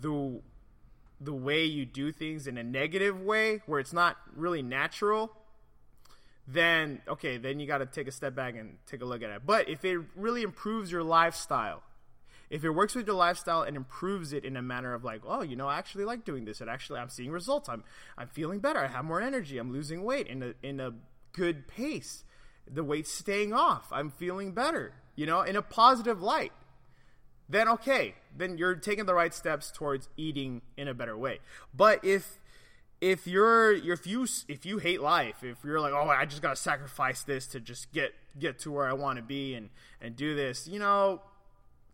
the 0.00 0.40
the 1.20 1.32
way 1.34 1.64
you 1.64 1.84
do 1.84 2.12
things 2.12 2.46
in 2.46 2.56
a 2.56 2.62
negative 2.62 3.20
way 3.20 3.62
where 3.66 3.78
it's 3.78 3.92
not 3.92 4.16
really 4.34 4.62
natural, 4.62 5.30
then 6.46 7.02
okay, 7.06 7.36
then 7.36 7.60
you 7.60 7.66
got 7.66 7.78
to 7.78 7.86
take 7.86 8.08
a 8.08 8.12
step 8.12 8.34
back 8.34 8.56
and 8.56 8.78
take 8.86 9.02
a 9.02 9.04
look 9.04 9.22
at 9.22 9.30
it. 9.30 9.42
But 9.44 9.68
if 9.68 9.84
it 9.84 9.98
really 10.16 10.42
improves 10.42 10.90
your 10.90 11.02
lifestyle, 11.02 11.82
if 12.48 12.64
it 12.64 12.70
works 12.70 12.94
with 12.94 13.06
your 13.06 13.16
lifestyle 13.16 13.62
and 13.62 13.76
improves 13.76 14.32
it 14.32 14.44
in 14.44 14.56
a 14.56 14.62
manner 14.62 14.92
of 14.92 15.04
like, 15.04 15.22
oh, 15.24 15.42
you 15.42 15.54
know, 15.54 15.68
I 15.68 15.78
actually 15.78 16.04
like 16.04 16.24
doing 16.24 16.44
this. 16.44 16.60
And 16.60 16.68
actually, 16.68 16.98
I'm 16.98 17.08
seeing 17.08 17.30
results. 17.30 17.68
I'm 17.68 17.84
I'm 18.18 18.28
feeling 18.28 18.58
better. 18.58 18.80
I 18.80 18.88
have 18.88 19.04
more 19.04 19.20
energy. 19.20 19.58
I'm 19.58 19.72
losing 19.72 20.02
weight 20.02 20.26
in 20.26 20.42
a 20.42 20.54
in 20.62 20.80
a 20.80 20.94
good 21.32 21.68
pace. 21.68 22.24
The 22.68 22.82
weight's 22.84 23.12
staying 23.12 23.52
off. 23.52 23.86
I'm 23.92 24.10
feeling 24.10 24.52
better, 24.52 24.92
you 25.14 25.26
know, 25.26 25.42
in 25.42 25.56
a 25.56 25.62
positive 25.62 26.22
light. 26.22 26.52
Then 27.50 27.68
okay, 27.68 28.14
then 28.36 28.56
you're 28.58 28.76
taking 28.76 29.06
the 29.06 29.14
right 29.14 29.34
steps 29.34 29.72
towards 29.72 30.08
eating 30.16 30.62
in 30.76 30.86
a 30.86 30.94
better 30.94 31.18
way. 31.18 31.40
But 31.74 32.04
if 32.04 32.38
if 33.00 33.26
you're 33.26 33.72
if 33.72 34.06
you 34.06 34.26
if 34.46 34.64
you 34.64 34.78
hate 34.78 35.00
life, 35.00 35.42
if 35.42 35.64
you're 35.64 35.80
like, 35.80 35.92
"Oh, 35.92 36.08
I 36.08 36.26
just 36.26 36.42
got 36.42 36.50
to 36.50 36.62
sacrifice 36.62 37.24
this 37.24 37.48
to 37.48 37.60
just 37.60 37.92
get 37.92 38.12
get 38.38 38.60
to 38.60 38.70
where 38.70 38.86
I 38.86 38.92
want 38.92 39.16
to 39.16 39.22
be 39.22 39.54
and 39.54 39.70
and 40.00 40.14
do 40.14 40.36
this." 40.36 40.68
You 40.68 40.78
know, 40.78 41.22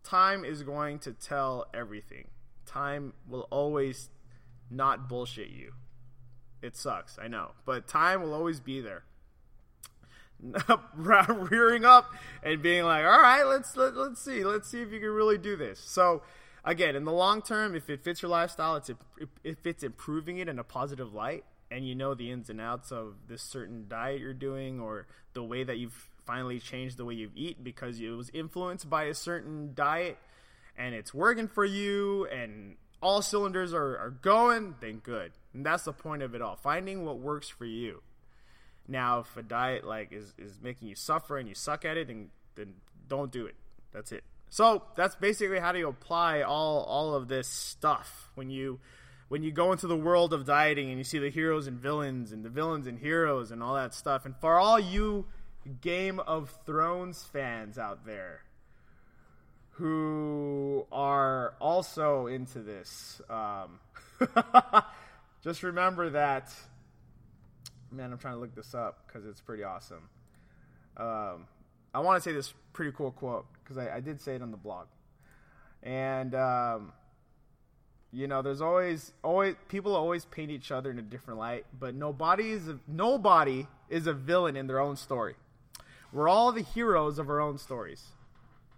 time 0.03 0.45
is 0.45 0.61
going 0.61 0.99
to 0.99 1.11
tell 1.11 1.65
everything. 1.73 2.27
Time 2.67 3.13
will 3.27 3.47
always 3.49 4.09
not 4.69 5.09
bullshit 5.09 5.49
you. 5.49 5.73
It 6.61 6.75
sucks, 6.75 7.17
I 7.19 7.27
know, 7.27 7.51
but 7.65 7.87
time 7.87 8.21
will 8.21 8.33
always 8.33 8.59
be 8.59 8.81
there. 8.81 9.03
rearing 10.95 11.85
up 11.85 12.11
and 12.43 12.61
being 12.61 12.83
like, 12.83 13.05
all 13.05 13.21
right, 13.21 13.43
let's 13.43 13.75
let, 13.75 13.89
us 13.89 13.97
let 13.97 14.11
us 14.11 14.19
see, 14.19 14.43
let's 14.43 14.69
see 14.69 14.81
if 14.81 14.91
you 14.91 14.99
can 14.99 15.09
really 15.09 15.37
do 15.37 15.55
this. 15.55 15.79
So, 15.79 16.21
again, 16.63 16.95
in 16.95 17.05
the 17.05 17.11
long 17.11 17.41
term, 17.41 17.75
if 17.75 17.89
it 17.89 18.03
fits 18.03 18.21
your 18.21 18.29
lifestyle, 18.29 18.75
it's 18.75 18.91
if 19.43 19.65
it's 19.65 19.83
improving 19.83 20.37
it 20.37 20.47
in 20.47 20.59
a 20.59 20.63
positive 20.63 21.13
light, 21.13 21.43
and 21.69 21.87
you 21.87 21.95
know 21.95 22.13
the 22.13 22.31
ins 22.31 22.49
and 22.49 22.61
outs 22.61 22.91
of 22.91 23.15
this 23.27 23.41
certain 23.41 23.85
diet 23.87 24.19
you're 24.19 24.33
doing 24.33 24.79
or 24.79 25.07
the 25.33 25.43
way 25.43 25.63
that 25.63 25.77
you've 25.77 26.09
finally 26.25 26.59
changed 26.59 26.97
the 26.97 27.05
way 27.05 27.13
you 27.13 27.31
eat 27.35 27.63
because 27.63 27.99
it 27.99 28.09
was 28.09 28.29
influenced 28.33 28.89
by 28.89 29.03
a 29.03 29.13
certain 29.13 29.71
diet 29.73 30.17
and 30.77 30.93
it's 30.93 31.13
working 31.13 31.47
for 31.47 31.65
you 31.65 32.25
and 32.27 32.75
all 33.01 33.21
cylinders 33.21 33.73
are, 33.73 33.97
are 33.97 34.09
going, 34.21 34.75
then 34.81 34.97
good. 34.97 35.31
And 35.53 35.65
that's 35.65 35.83
the 35.83 35.93
point 35.93 36.23
of 36.23 36.35
it 36.35 36.41
all. 36.41 36.55
Finding 36.55 37.05
what 37.05 37.19
works 37.19 37.47
for 37.47 37.65
you. 37.65 38.01
Now, 38.87 39.19
if 39.19 39.37
a 39.37 39.43
diet 39.43 39.85
like 39.85 40.11
is, 40.13 40.33
is 40.37 40.59
making 40.61 40.87
you 40.87 40.95
suffer 40.95 41.37
and 41.37 41.47
you 41.47 41.55
suck 41.55 41.85
at 41.85 41.97
it, 41.97 42.07
then 42.07 42.29
then 42.55 42.73
don't 43.07 43.31
do 43.31 43.45
it. 43.45 43.55
That's 43.93 44.11
it. 44.11 44.23
So 44.49 44.83
that's 44.95 45.15
basically 45.15 45.59
how 45.59 45.71
do 45.71 45.79
you 45.79 45.89
apply 45.89 46.41
all 46.41 46.83
all 46.83 47.13
of 47.13 47.27
this 47.27 47.47
stuff 47.47 48.31
when 48.35 48.49
you 48.49 48.79
when 49.27 49.43
you 49.43 49.51
go 49.51 49.71
into 49.73 49.87
the 49.87 49.95
world 49.97 50.33
of 50.33 50.45
dieting 50.45 50.89
and 50.89 50.97
you 50.97 51.03
see 51.03 51.19
the 51.19 51.29
heroes 51.29 51.67
and 51.67 51.77
villains 51.77 52.31
and 52.31 52.45
the 52.45 52.49
villains 52.49 52.87
and 52.87 52.97
heroes 52.97 53.51
and 53.51 53.61
all 53.61 53.75
that 53.75 53.93
stuff. 53.93 54.25
And 54.25 54.35
for 54.37 54.57
all 54.57 54.79
you 54.79 55.25
Game 55.81 56.19
of 56.19 56.57
Thrones 56.65 57.23
fans 57.23 57.77
out 57.77 58.05
there 58.05 58.43
who 59.71 60.87
are 60.91 61.53
also 61.59 62.27
into 62.27 62.59
this, 62.59 63.21
um, 63.29 63.79
just 65.43 65.61
remember 65.61 66.11
that 66.11 66.53
man, 67.91 68.11
I'm 68.11 68.17
trying 68.17 68.35
to 68.35 68.39
look 68.39 68.55
this 68.55 68.73
up 68.73 69.05
because 69.07 69.25
it's 69.25 69.41
pretty 69.41 69.63
awesome. 69.63 70.09
Um, 70.97 71.47
I 71.93 71.99
want 71.99 72.21
to 72.21 72.29
say 72.29 72.33
this 72.33 72.53
pretty 72.73 72.91
cool 72.91 73.11
quote 73.11 73.45
because 73.63 73.77
I, 73.77 73.97
I, 73.97 73.99
did 73.99 74.19
say 74.19 74.35
it 74.35 74.41
on 74.41 74.51
the 74.51 74.57
blog, 74.57 74.87
and 75.83 76.33
um, 76.33 76.93
you 78.11 78.27
know, 78.27 78.41
there's 78.41 78.61
always 78.61 79.13
always 79.23 79.55
people 79.67 79.95
always 79.95 80.25
paint 80.25 80.51
each 80.51 80.71
other 80.71 80.89
in 80.89 80.99
a 80.99 81.03
different 81.03 81.39
light, 81.39 81.65
but 81.79 81.93
nobody 81.93 82.51
is 82.51 82.67
a, 82.67 82.79
nobody 82.87 83.67
is 83.89 84.07
a 84.07 84.13
villain 84.13 84.55
in 84.55 84.67
their 84.67 84.79
own 84.79 84.95
story. 84.95 85.35
We're 86.13 86.29
all 86.29 86.51
the 86.51 86.61
heroes 86.61 87.19
of 87.19 87.29
our 87.29 87.39
own 87.39 87.57
stories. 87.57 88.07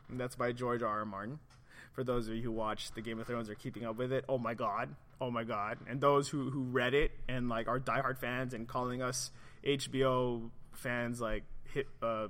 And 0.09 0.19
that's 0.19 0.35
by 0.35 0.51
George 0.51 0.81
R. 0.81 0.99
R. 0.99 1.05
Martin. 1.05 1.39
For 1.93 2.03
those 2.03 2.27
of 2.27 2.35
you 2.35 2.41
who 2.41 2.51
watch 2.51 2.91
the 2.91 3.01
Game 3.01 3.19
of 3.19 3.27
Thrones 3.27 3.49
or 3.49 3.55
keeping 3.55 3.85
up 3.85 3.97
with 3.97 4.11
it, 4.11 4.25
oh 4.27 4.37
my 4.37 4.53
god, 4.53 4.95
oh 5.21 5.31
my 5.31 5.43
god, 5.43 5.77
and 5.87 5.99
those 6.01 6.29
who 6.29 6.49
who 6.49 6.63
read 6.63 6.93
it 6.93 7.11
and 7.27 7.49
like 7.49 7.67
are 7.67 7.79
diehard 7.79 8.17
fans 8.17 8.53
and 8.53 8.67
calling 8.67 9.01
us 9.01 9.31
HBO 9.65 10.49
fans 10.73 11.19
like 11.19 11.43
hit 11.73 11.87
uh, 12.01 12.27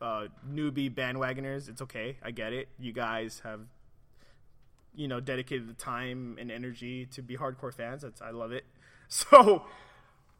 uh, 0.00 0.26
newbie 0.50 0.92
bandwagoners, 0.92 1.68
it's 1.68 1.82
okay. 1.82 2.16
I 2.22 2.30
get 2.30 2.52
it. 2.52 2.68
You 2.78 2.92
guys 2.92 3.40
have 3.44 3.60
you 4.94 5.08
know 5.08 5.20
dedicated 5.20 5.68
the 5.68 5.74
time 5.74 6.36
and 6.38 6.50
energy 6.50 7.06
to 7.06 7.22
be 7.22 7.36
hardcore 7.36 7.72
fans. 7.72 8.02
That's 8.02 8.20
I 8.20 8.30
love 8.30 8.52
it. 8.52 8.64
So, 9.14 9.66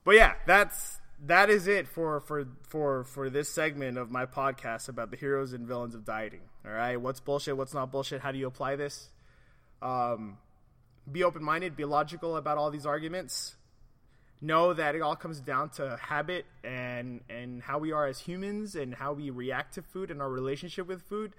but 0.03 0.15
yeah, 0.15 0.33
that's 0.47 0.99
that 1.27 1.51
is 1.51 1.67
it 1.67 1.87
for 1.87 2.21
for 2.21 2.49
for 2.67 3.05
for 3.05 3.29
this 3.29 3.51
segment 3.51 3.99
of 3.99 4.11
my 4.11 4.25
podcast 4.25 4.89
about 4.89 5.11
the 5.11 5.19
heroes 5.19 5.53
and 5.53 5.67
villains 5.67 5.95
of 5.95 6.07
dieting. 6.07 6.41
All 6.65 6.73
right, 6.73 6.99
what's 6.99 7.21
bullshit? 7.21 7.55
What's 7.55 7.75
not 7.75 7.93
bullshit? 7.93 8.23
How 8.23 8.33
do 8.33 8.39
you 8.39 8.47
apply 8.47 8.77
this? 8.77 9.11
Um, 9.83 10.39
be 11.11 11.25
open 11.25 11.43
minded. 11.43 11.77
Be 11.77 11.85
logical 11.85 12.37
about 12.37 12.59
all 12.59 12.71
these 12.71 12.87
arguments. 12.87 13.57
Know 14.41 14.73
that 14.73 14.95
it 14.95 15.03
all 15.03 15.17
comes 15.17 15.41
down 15.41 15.71
to 15.71 15.97
habit 16.01 16.47
and 16.65 17.21
and 17.31 17.63
how 17.63 17.79
we 17.79 17.93
are 17.93 18.07
as 18.07 18.19
humans 18.19 18.75
and 18.75 18.95
how 18.95 19.13
we 19.13 19.31
react 19.31 19.75
to 19.75 19.83
food 19.83 20.11
and 20.11 20.21
our 20.21 20.29
relationship 20.29 20.87
with 20.89 21.03
food 21.03 21.33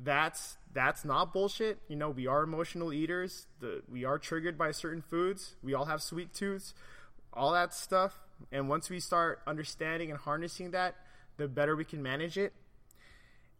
that's 0.00 0.56
that's 0.72 1.04
not 1.04 1.32
bullshit. 1.32 1.78
You 1.88 1.96
know, 1.96 2.10
we 2.10 2.26
are 2.26 2.42
emotional 2.42 2.92
eaters. 2.92 3.46
The, 3.60 3.82
we 3.90 4.04
are 4.04 4.18
triggered 4.18 4.56
by 4.56 4.70
certain 4.70 5.02
foods. 5.02 5.56
We 5.62 5.74
all 5.74 5.86
have 5.86 6.02
sweet 6.02 6.32
tooths, 6.34 6.74
all 7.32 7.52
that 7.52 7.74
stuff. 7.74 8.18
And 8.52 8.68
once 8.68 8.88
we 8.88 9.00
start 9.00 9.40
understanding 9.46 10.10
and 10.10 10.18
harnessing 10.18 10.70
that, 10.70 10.94
the 11.36 11.48
better 11.48 11.74
we 11.74 11.84
can 11.84 12.02
manage 12.02 12.38
it. 12.38 12.52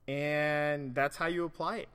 And 0.07 0.95
that's 0.95 1.17
how 1.17 1.27
you 1.27 1.45
apply 1.45 1.79
it. 1.79 1.89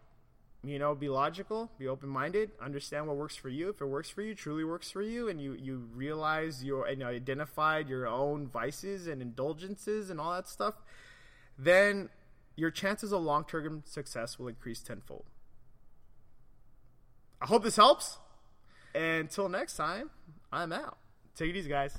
You 0.66 0.80
know, 0.80 0.96
be 0.96 1.10
logical, 1.10 1.70
be 1.78 1.90
open 1.90 2.08
minded, 2.08 2.52
understand 2.62 3.08
what 3.08 3.18
works 3.18 3.36
for 3.36 3.50
you. 3.50 3.70
If 3.70 3.82
it 3.82 3.86
works 3.86 4.10
for 4.10 4.22
you, 4.22 4.34
truly 4.34 4.64
works 4.64 4.90
for 4.90 5.02
you, 5.02 5.28
and 5.28 5.42
you, 5.42 5.54
you 5.54 5.90
realize 5.94 6.64
your 6.64 6.86
and 6.86 7.02
you 7.02 7.08
identified 7.08 7.90
your 7.90 8.08
own 8.08 8.48
vices 8.48 9.08
and 9.08 9.22
indulgences 9.22 10.10
and 10.10 10.22
all 10.22 10.34
that 10.34 10.48
stuff, 10.48 10.76
then 11.58 12.10
your 12.56 12.72
chances 12.72 13.12
of 13.12 13.22
long 13.22 13.44
term 13.44 13.84
success 13.86 14.40
will 14.40 14.48
increase 14.48 14.82
tenfold. 14.82 15.26
I 17.42 17.46
hope 17.46 17.64
this 17.64 17.76
helps. 17.76 18.20
Until 18.96 19.50
next 19.50 19.76
time, 19.76 20.12
I'm 20.52 20.72
out. 20.72 20.98
Take 21.36 21.50
it 21.50 21.58
easy, 21.58 21.70
guys. 21.70 21.98